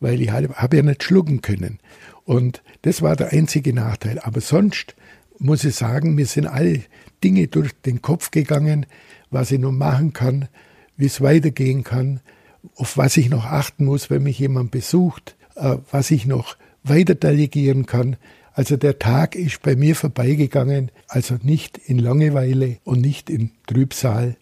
weil 0.00 0.22
ich 0.22 0.30
habe 0.30 0.48
hab 0.54 0.72
ja 0.72 0.82
nicht 0.82 1.04
schlucken 1.04 1.42
können. 1.42 1.78
Und 2.24 2.62
das 2.82 3.02
war 3.02 3.16
der 3.16 3.32
einzige 3.32 3.74
Nachteil. 3.74 4.18
Aber 4.18 4.40
sonst 4.40 4.96
muss 5.38 5.62
ich 5.64 5.74
sagen, 5.74 6.14
mir 6.14 6.24
sind 6.24 6.46
alle 6.46 6.80
Dinge 7.22 7.48
durch 7.48 7.72
den 7.84 8.00
Kopf 8.00 8.30
gegangen, 8.30 8.86
was 9.30 9.50
ich 9.50 9.60
noch 9.60 9.72
machen 9.72 10.14
kann, 10.14 10.48
wie 10.96 11.04
es 11.04 11.20
weitergehen 11.20 11.84
kann, 11.84 12.20
auf 12.76 12.96
was 12.96 13.18
ich 13.18 13.28
noch 13.28 13.44
achten 13.44 13.84
muss, 13.84 14.08
wenn 14.08 14.22
mich 14.22 14.38
jemand 14.38 14.70
besucht, 14.70 15.36
äh, 15.56 15.76
was 15.90 16.10
ich 16.10 16.24
noch 16.24 16.56
weiter 16.82 17.14
delegieren 17.14 17.84
kann. 17.84 18.16
Also 18.54 18.78
der 18.78 18.98
Tag 18.98 19.34
ist 19.34 19.60
bei 19.60 19.76
mir 19.76 19.94
vorbeigegangen, 19.94 20.90
also 21.08 21.36
nicht 21.42 21.76
in 21.76 21.98
Langeweile 21.98 22.78
und 22.84 23.02
nicht 23.02 23.28
in 23.28 23.50
Trübsal 23.66 24.36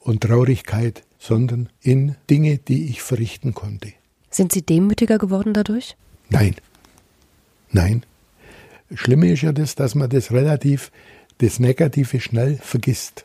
und 0.00 0.22
Traurigkeit, 0.22 1.04
sondern 1.22 1.68
in 1.80 2.16
Dinge, 2.28 2.58
die 2.58 2.86
ich 2.86 3.00
verrichten 3.00 3.54
konnte. 3.54 3.92
Sind 4.30 4.50
Sie 4.50 4.62
demütiger 4.62 5.18
geworden 5.18 5.54
dadurch? 5.54 5.96
Nein. 6.30 6.56
Nein. 7.70 8.02
Schlimme 8.92 9.30
ist 9.30 9.42
ja 9.42 9.52
das, 9.52 9.76
dass 9.76 9.94
man 9.94 10.10
das 10.10 10.32
relativ, 10.32 10.90
das 11.38 11.60
Negative 11.60 12.18
schnell 12.18 12.58
vergisst. 12.60 13.24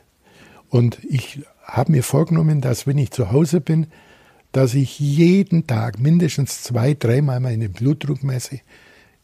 Und 0.70 1.00
ich 1.08 1.40
habe 1.64 1.90
mir 1.90 2.04
vorgenommen, 2.04 2.60
dass 2.60 2.86
wenn 2.86 2.98
ich 2.98 3.10
zu 3.10 3.32
Hause 3.32 3.60
bin, 3.60 3.88
dass 4.52 4.74
ich 4.74 5.00
jeden 5.00 5.66
Tag 5.66 5.98
mindestens 5.98 6.62
zwei, 6.62 6.94
dreimal 6.94 7.40
meinen 7.40 7.72
Blutdruck 7.72 8.22
messe, 8.22 8.60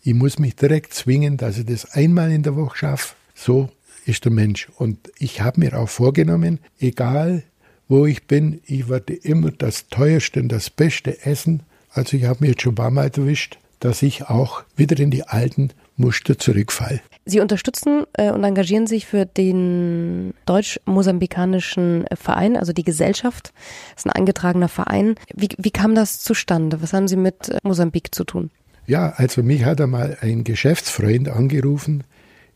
ich 0.03 0.15
muss 0.15 0.41
mich 0.41 0.57
direkt 0.57 0.93
zwingen, 0.95 1.37
dass 1.37 1.59
ich 1.59 1.67
das 1.67 1.93
einmal 1.93 2.33
in 2.33 2.43
der 2.43 2.57
Woche 2.57 2.77
schaffe. 2.77 3.15
So 3.35 3.71
ist 4.05 4.25
der 4.25 4.33
Mensch. 4.33 4.69
Und 4.77 5.13
ich 5.19 5.43
habe 5.43 5.61
mir 5.61 5.79
auch 5.79 5.89
vorgenommen, 5.89 6.59
egal 6.81 7.45
wo 7.89 8.07
ich 8.07 8.27
bin, 8.27 8.61
ich 8.67 8.89
werde 8.89 9.15
immer 9.15 9.51
das 9.51 9.89
teuerste 9.89 10.41
und 10.41 10.49
das 10.49 10.71
beste 10.71 11.25
essen. 11.25 11.63
Also 11.91 12.17
ich 12.17 12.25
habe 12.25 12.39
mir 12.41 12.51
jetzt 12.51 12.63
schon 12.63 12.73
ein 12.73 12.77
paar 12.77 12.91
Mal 12.91 13.11
erwischt, 13.15 13.59
dass 13.81 14.03
ich 14.03 14.25
auch 14.25 14.63
wieder 14.77 14.99
in 14.99 15.11
die 15.11 15.25
alten 15.25 15.71
Muster 15.97 16.39
zurückfalle. 16.39 17.01
Sie 17.27 17.41
unterstützen 17.41 18.05
äh, 18.15 18.31
und 18.31 18.45
engagieren 18.45 18.87
sich 18.87 19.07
für 19.07 19.25
den 19.25 20.35
deutsch-mosambikanischen 20.47 22.05
Verein, 22.15 22.57
also 22.57 22.73
die 22.73 22.85
Gesellschaft. 22.85 23.53
Das 23.95 24.05
ist 24.05 24.07
ein 24.07 24.13
eingetragener 24.13 24.69
Verein. 24.69 25.15
Wie, 25.35 25.49
wie 25.57 25.71
kam 25.71 25.95
das 25.95 26.21
zustande? 26.21 26.83
Was 26.83 26.93
haben 26.93 27.09
Sie 27.09 27.17
mit 27.17 27.49
äh, 27.49 27.59
Mosambik 27.63 28.15
zu 28.15 28.25
tun? 28.25 28.51
Ja, 28.87 29.15
also 29.17 29.43
mich 29.43 29.65
hat 29.65 29.81
einmal 29.81 30.19
ein 30.21 30.45
Geschäftsfreund 30.45 31.29
angerufen, 31.29 32.05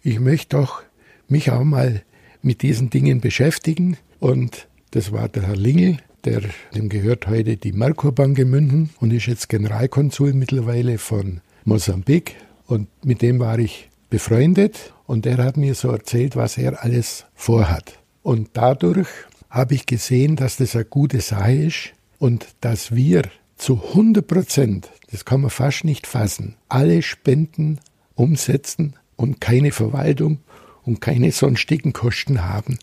ich 0.02 0.20
möchte 0.20 0.56
doch 0.56 0.82
mich 1.28 1.50
auch 1.50 1.64
mal 1.64 2.02
mit 2.42 2.62
diesen 2.62 2.90
Dingen 2.90 3.20
beschäftigen. 3.20 3.96
Und 4.20 4.67
das 4.90 5.12
war 5.12 5.28
der 5.28 5.44
Herr 5.46 5.56
Lingel, 5.56 5.98
der, 6.24 6.42
dem 6.74 6.88
gehört 6.88 7.26
heute 7.26 7.56
die 7.56 7.72
Merkur-Bank 7.72 8.38
in 8.38 8.50
München 8.50 8.90
und 9.00 9.12
ist 9.12 9.26
jetzt 9.26 9.48
Generalkonsul 9.48 10.32
mittlerweile 10.32 10.98
von 10.98 11.40
Mosambik. 11.64 12.36
Und 12.66 12.88
mit 13.04 13.22
dem 13.22 13.38
war 13.38 13.58
ich 13.58 13.88
befreundet 14.10 14.92
und 15.06 15.24
der 15.24 15.38
hat 15.38 15.56
mir 15.56 15.74
so 15.74 15.90
erzählt, 15.90 16.36
was 16.36 16.58
er 16.58 16.82
alles 16.82 17.24
vorhat. 17.34 17.98
Und 18.22 18.50
dadurch 18.54 19.08
habe 19.48 19.74
ich 19.74 19.86
gesehen, 19.86 20.36
dass 20.36 20.56
das 20.56 20.74
eine 20.74 20.84
gute 20.84 21.20
Sache 21.20 21.52
ist 21.52 21.92
und 22.18 22.46
dass 22.60 22.94
wir 22.94 23.22
zu 23.56 23.82
100 23.82 24.26
Prozent, 24.26 24.90
das 25.10 25.24
kann 25.24 25.40
man 25.40 25.50
fast 25.50 25.84
nicht 25.84 26.06
fassen, 26.06 26.56
alle 26.68 27.02
Spenden 27.02 27.80
umsetzen 28.14 28.94
und 29.16 29.40
keine 29.40 29.72
Verwaltung 29.72 30.38
und 30.84 31.00
keine 31.00 31.32
sonstigen 31.32 31.92
Kosten 31.92 32.44
haben. 32.44 32.78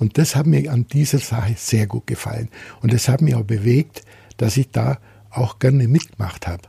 Und 0.00 0.18
das 0.18 0.34
hat 0.34 0.46
mir 0.46 0.72
an 0.72 0.86
dieser 0.88 1.18
Sache 1.18 1.54
sehr 1.56 1.86
gut 1.86 2.06
gefallen. 2.06 2.48
Und 2.80 2.92
das 2.92 3.08
hat 3.08 3.20
mich 3.20 3.34
auch 3.36 3.44
bewegt, 3.44 4.02
dass 4.38 4.56
ich 4.56 4.70
da 4.70 4.98
auch 5.30 5.60
gerne 5.60 5.86
mitgemacht 5.86 6.48
habe. 6.48 6.62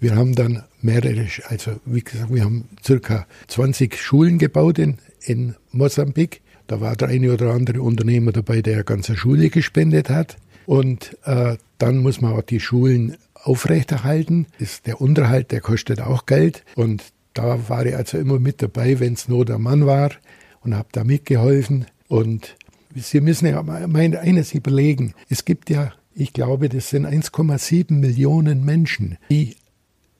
Wir 0.00 0.16
haben 0.16 0.34
dann 0.34 0.64
mehrere, 0.80 1.28
also 1.48 1.80
wie 1.84 2.02
gesagt, 2.02 2.34
wir 2.34 2.44
haben 2.44 2.68
circa 2.84 3.26
20 3.46 3.96
Schulen 3.96 4.38
gebaut 4.38 4.80
in, 4.80 4.98
in 5.20 5.54
Mosambik. 5.70 6.42
Da 6.66 6.80
war 6.80 6.96
der 6.96 7.08
eine 7.08 7.32
oder 7.32 7.52
andere 7.52 7.80
Unternehmer 7.82 8.32
dabei, 8.32 8.62
der 8.62 8.74
eine 8.74 8.84
ganze 8.84 9.16
Schule 9.16 9.48
gespendet 9.48 10.10
hat. 10.10 10.36
Und 10.66 11.16
äh, 11.24 11.56
dann 11.78 11.98
muss 11.98 12.20
man 12.20 12.32
auch 12.32 12.42
die 12.42 12.60
Schulen 12.60 13.16
aufrechterhalten. 13.34 14.46
Das, 14.58 14.82
der 14.82 15.00
Unterhalt, 15.00 15.52
der 15.52 15.60
kostet 15.60 16.00
auch 16.00 16.26
Geld. 16.26 16.64
Und 16.74 17.04
da 17.32 17.68
war 17.68 17.86
ich 17.86 17.96
also 17.96 18.18
immer 18.18 18.40
mit 18.40 18.60
dabei, 18.60 18.98
wenn 18.98 19.12
es 19.12 19.28
nur 19.28 19.44
der 19.44 19.58
Mann 19.58 19.86
war 19.86 20.10
und 20.62 20.74
habe 20.74 20.88
da 20.90 21.04
mitgeholfen. 21.04 21.86
Und 22.08 22.56
Sie 22.94 23.20
müssen 23.20 23.46
ja 23.46 23.62
mal 23.62 24.16
eines 24.16 24.54
überlegen. 24.54 25.14
Es 25.28 25.44
gibt 25.44 25.70
ja, 25.70 25.92
ich 26.14 26.32
glaube, 26.32 26.68
das 26.68 26.90
sind 26.90 27.06
1,7 27.06 27.92
Millionen 27.92 28.64
Menschen, 28.64 29.18
die 29.30 29.56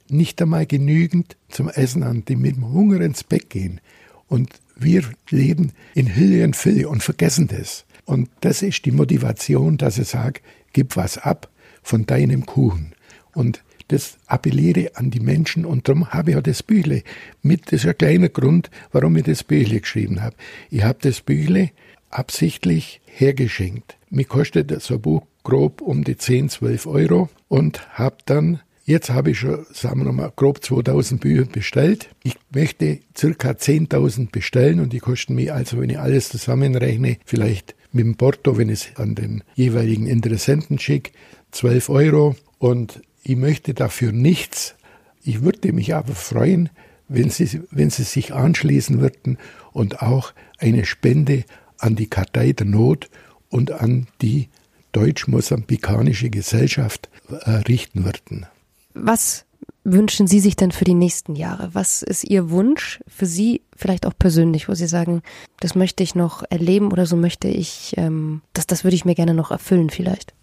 nicht 0.08 0.40
einmal 0.40 0.66
genügend 0.66 1.36
zum 1.48 1.68
Essen 1.68 2.04
haben, 2.04 2.24
die 2.24 2.36
mit 2.36 2.56
dem 2.56 2.72
Hunger 2.72 3.00
ins 3.00 3.24
Bett 3.24 3.50
gehen. 3.50 3.80
Und 4.28 4.50
wir 4.76 5.04
leben 5.30 5.72
in 5.94 6.14
Hülle 6.14 6.44
und 6.44 6.56
Fülle 6.56 6.88
und 6.88 7.02
vergessen 7.02 7.48
das. 7.48 7.84
Und 8.04 8.30
das 8.40 8.62
ist 8.62 8.84
die 8.84 8.90
Motivation, 8.90 9.76
dass 9.76 9.98
ich 9.98 10.08
sage, 10.08 10.40
gib 10.72 10.96
was 10.96 11.18
ab 11.18 11.50
von 11.82 12.06
deinem 12.06 12.46
Kuchen. 12.46 12.94
Und 13.34 13.62
das 13.88 14.16
appelliere 14.26 14.92
an 14.94 15.10
die 15.10 15.20
Menschen 15.20 15.66
und 15.66 15.86
darum 15.86 16.08
habe 16.10 16.30
ich 16.30 16.36
auch 16.36 16.42
das 16.42 16.62
Büchle 16.62 17.02
mit. 17.42 17.66
Das 17.66 17.84
ist 17.84 17.86
ein 17.86 17.98
kleiner 17.98 18.28
Grund, 18.30 18.70
warum 18.90 19.16
ich 19.16 19.24
das 19.24 19.44
Büchle 19.44 19.80
geschrieben 19.80 20.22
habe. 20.22 20.34
Ich 20.70 20.82
habe 20.82 20.98
das 21.02 21.20
Büchle 21.20 21.70
absichtlich 22.12 23.00
hergeschenkt. 23.06 23.96
Mir 24.10 24.24
kostet 24.24 24.80
so 24.82 24.94
ein 24.94 25.00
Buch 25.00 25.22
grob 25.42 25.80
um 25.80 26.04
die 26.04 26.16
10, 26.16 26.48
12 26.50 26.86
Euro 26.86 27.28
und 27.48 27.98
habe 27.98 28.16
dann 28.26 28.60
Jetzt 28.84 29.10
habe 29.10 29.30
ich 29.30 29.38
schon, 29.38 29.64
sagen 29.72 30.04
wir 30.04 30.12
mal, 30.12 30.32
grob 30.34 30.62
2000 30.64 31.20
Bücher 31.20 31.44
bestellt. 31.44 32.08
Ich 32.24 32.34
möchte 32.52 32.98
circa 33.16 33.50
10.000 33.50 34.32
bestellen 34.32 34.80
und 34.80 34.92
die 34.92 34.98
kosten 34.98 35.36
mir 35.36 35.54
also, 35.54 35.80
wenn 35.80 35.90
ich 35.90 36.00
alles 36.00 36.30
zusammenrechne, 36.30 37.18
vielleicht 37.24 37.76
mit 37.92 38.04
dem 38.04 38.16
Porto, 38.16 38.58
wenn 38.58 38.68
ich 38.68 38.90
es 38.90 38.96
an 38.96 39.14
den 39.14 39.44
jeweiligen 39.54 40.08
Interessenten 40.08 40.80
schicke, 40.80 41.12
12 41.52 41.90
Euro. 41.90 42.34
Und 42.58 43.02
ich 43.22 43.36
möchte 43.36 43.72
dafür 43.72 44.10
nichts. 44.10 44.74
Ich 45.22 45.42
würde 45.42 45.72
mich 45.72 45.94
aber 45.94 46.14
freuen, 46.14 46.68
wenn 47.06 47.30
Sie, 47.30 47.60
wenn 47.70 47.90
Sie 47.90 48.02
sich 48.02 48.34
anschließen 48.34 49.00
würden 49.00 49.38
und 49.72 50.02
auch 50.02 50.32
eine 50.58 50.86
Spende 50.86 51.44
an 51.82 51.96
die 51.96 52.06
Kartei 52.06 52.52
der 52.52 52.66
Not 52.66 53.08
und 53.50 53.70
an 53.72 54.06
die 54.20 54.48
deutsch-mosambikanische 54.92 56.30
Gesellschaft 56.30 57.08
äh, 57.28 57.50
richten 57.50 58.04
würden. 58.04 58.46
Was 58.94 59.44
wünschen 59.84 60.26
Sie 60.26 60.40
sich 60.40 60.54
denn 60.54 60.70
für 60.70 60.84
die 60.84 60.94
nächsten 60.94 61.34
Jahre? 61.34 61.70
Was 61.72 62.02
ist 62.02 62.24
Ihr 62.24 62.50
Wunsch 62.50 63.00
für 63.08 63.26
Sie, 63.26 63.62
vielleicht 63.74 64.06
auch 64.06 64.12
persönlich, 64.16 64.68
wo 64.68 64.74
Sie 64.74 64.86
sagen, 64.86 65.22
das 65.60 65.74
möchte 65.74 66.02
ich 66.02 66.14
noch 66.14 66.44
erleben 66.50 66.92
oder 66.92 67.06
so 67.06 67.16
möchte 67.16 67.48
ich, 67.48 67.94
ähm, 67.96 68.42
das, 68.52 68.66
das 68.66 68.84
würde 68.84 68.94
ich 68.94 69.04
mir 69.04 69.14
gerne 69.14 69.34
noch 69.34 69.50
erfüllen 69.50 69.90
vielleicht? 69.90 70.34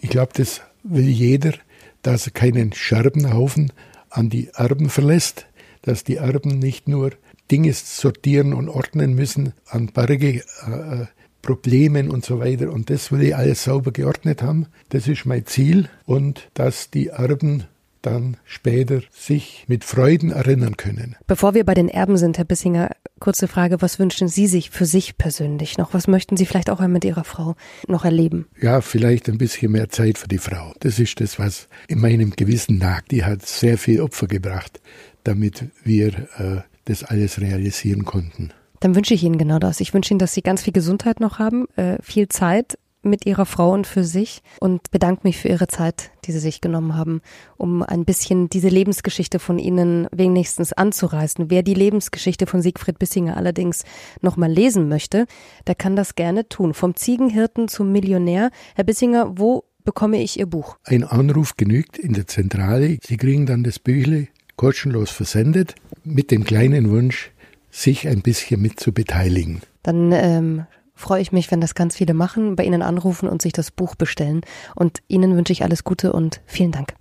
Ich 0.00 0.10
glaube, 0.10 0.32
das 0.34 0.60
will 0.82 1.08
jeder, 1.08 1.54
dass 2.02 2.26
er 2.26 2.32
keinen 2.32 2.72
Scherbenhaufen 2.72 3.72
an 4.10 4.28
die 4.28 4.48
Erben 4.54 4.90
verlässt, 4.90 5.46
dass 5.82 6.04
die 6.04 6.16
Erben 6.16 6.58
nicht 6.58 6.86
nur 6.86 7.12
Dinge 7.50 7.72
sortieren 7.72 8.52
und 8.52 8.68
ordnen 8.68 9.14
müssen 9.14 9.52
an 9.66 9.88
Berge, 9.88 10.42
äh, 10.66 11.02
äh 11.02 11.06
Problemen 11.44 12.10
und 12.10 12.24
so 12.24 12.40
weiter. 12.40 12.72
Und 12.72 12.88
das 12.88 13.12
will 13.12 13.22
ich 13.22 13.36
alles 13.36 13.64
sauber 13.64 13.92
geordnet 13.92 14.42
haben. 14.42 14.66
Das 14.88 15.06
ist 15.06 15.26
mein 15.26 15.44
Ziel. 15.44 15.90
Und 16.06 16.48
dass 16.54 16.90
die 16.90 17.08
Erben 17.08 17.64
dann 18.04 18.36
später 18.44 19.00
sich 19.10 19.64
mit 19.66 19.84
Freuden 19.84 20.30
erinnern 20.30 20.76
können. 20.76 21.16
Bevor 21.26 21.54
wir 21.54 21.64
bei 21.64 21.74
den 21.74 21.88
Erben 21.88 22.16
sind, 22.16 22.38
Herr 22.38 22.44
Bissinger, 22.44 22.90
kurze 23.18 23.48
Frage, 23.48 23.80
was 23.80 23.98
wünschen 23.98 24.28
Sie 24.28 24.46
sich 24.46 24.70
für 24.70 24.84
sich 24.84 25.16
persönlich 25.16 25.78
noch? 25.78 25.94
Was 25.94 26.06
möchten 26.06 26.36
Sie 26.36 26.46
vielleicht 26.46 26.70
auch 26.70 26.86
mit 26.86 27.04
Ihrer 27.04 27.24
Frau 27.24 27.56
noch 27.88 28.04
erleben? 28.04 28.46
Ja, 28.60 28.80
vielleicht 28.80 29.28
ein 29.28 29.38
bisschen 29.38 29.72
mehr 29.72 29.88
Zeit 29.88 30.18
für 30.18 30.28
die 30.28 30.38
Frau. 30.38 30.74
Das 30.80 30.98
ist 30.98 31.20
das, 31.20 31.38
was 31.38 31.68
in 31.88 32.00
meinem 32.00 32.30
Gewissen 32.30 32.78
nagt. 32.78 33.10
Die 33.10 33.24
hat 33.24 33.46
sehr 33.46 33.78
viel 33.78 34.00
Opfer 34.00 34.26
gebracht, 34.26 34.80
damit 35.24 35.64
wir 35.82 36.08
äh, 36.38 36.73
das 36.84 37.04
alles 37.04 37.40
realisieren 37.40 38.04
konnten. 38.04 38.50
Dann 38.80 38.94
wünsche 38.94 39.14
ich 39.14 39.22
Ihnen 39.22 39.38
genau 39.38 39.58
das. 39.58 39.80
Ich 39.80 39.94
wünsche 39.94 40.12
Ihnen, 40.12 40.18
dass 40.18 40.34
Sie 40.34 40.42
ganz 40.42 40.62
viel 40.62 40.72
Gesundheit 40.72 41.20
noch 41.20 41.38
haben, 41.38 41.66
äh, 41.76 41.96
viel 42.02 42.28
Zeit 42.28 42.78
mit 43.04 43.26
Ihrer 43.26 43.46
Frau 43.46 43.72
und 43.72 43.86
für 43.86 44.04
sich 44.04 44.42
und 44.60 44.90
bedanke 44.90 45.22
mich 45.24 45.38
für 45.38 45.48
Ihre 45.48 45.68
Zeit, 45.68 46.10
die 46.24 46.32
Sie 46.32 46.38
sich 46.38 46.60
genommen 46.60 46.96
haben, 46.96 47.20
um 47.56 47.82
ein 47.82 48.04
bisschen 48.04 48.48
diese 48.48 48.68
Lebensgeschichte 48.68 49.38
von 49.38 49.58
Ihnen 49.58 50.08
wenigstens 50.10 50.72
anzureißen. 50.72 51.50
Wer 51.50 51.62
die 51.62 51.74
Lebensgeschichte 51.74 52.46
von 52.46 52.62
Siegfried 52.62 52.98
Bissinger 52.98 53.36
allerdings 53.36 53.84
nochmal 54.20 54.50
lesen 54.50 54.88
möchte, 54.88 55.26
der 55.66 55.74
kann 55.74 55.96
das 55.96 56.14
gerne 56.14 56.48
tun. 56.48 56.74
Vom 56.74 56.94
Ziegenhirten 56.96 57.68
zum 57.68 57.92
Millionär. 57.92 58.50
Herr 58.74 58.84
Bissinger, 58.84 59.38
wo 59.38 59.64
bekomme 59.84 60.22
ich 60.22 60.38
Ihr 60.38 60.46
Buch? 60.46 60.78
Ein 60.84 61.04
Anruf 61.04 61.56
genügt 61.56 61.98
in 61.98 62.14
der 62.14 62.26
Zentrale. 62.26 62.98
Sie 63.02 63.16
kriegen 63.16 63.46
dann 63.46 63.64
das 63.64 63.78
Büchle 63.78 64.28
kostenlos 64.56 65.10
versendet 65.10 65.74
mit 66.04 66.30
dem 66.30 66.44
kleinen 66.44 66.90
Wunsch, 66.90 67.30
sich 67.70 68.06
ein 68.08 68.22
bisschen 68.22 68.62
mit 68.62 68.78
zu 68.78 68.92
beteiligen. 68.92 69.60
Dann 69.82 70.12
ähm, 70.12 70.66
freue 70.94 71.20
ich 71.20 71.32
mich, 71.32 71.50
wenn 71.50 71.60
das 71.60 71.74
ganz 71.74 71.96
viele 71.96 72.14
machen, 72.14 72.56
bei 72.56 72.64
Ihnen 72.64 72.82
anrufen 72.82 73.28
und 73.28 73.42
sich 73.42 73.52
das 73.52 73.70
Buch 73.70 73.94
bestellen. 73.94 74.42
Und 74.74 75.02
Ihnen 75.08 75.36
wünsche 75.36 75.52
ich 75.52 75.62
alles 75.62 75.84
Gute 75.84 76.12
und 76.12 76.40
vielen 76.46 76.72
Dank. 76.72 76.94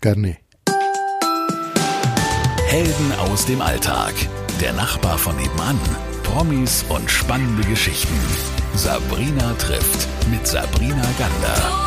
Gerne. 0.00 0.36
Helden 2.66 3.12
aus 3.30 3.46
dem 3.46 3.60
Alltag. 3.60 4.14
Der 4.60 4.72
Nachbar 4.72 5.18
von 5.18 5.36
nebenan. 5.36 5.78
Promis 6.22 6.84
und 6.88 7.08
spannende 7.10 7.62
Geschichten. 7.68 8.14
Sabrina 8.74 9.52
trifft 9.54 10.08
mit 10.30 10.46
Sabrina 10.46 11.04
Gander. 11.18 11.83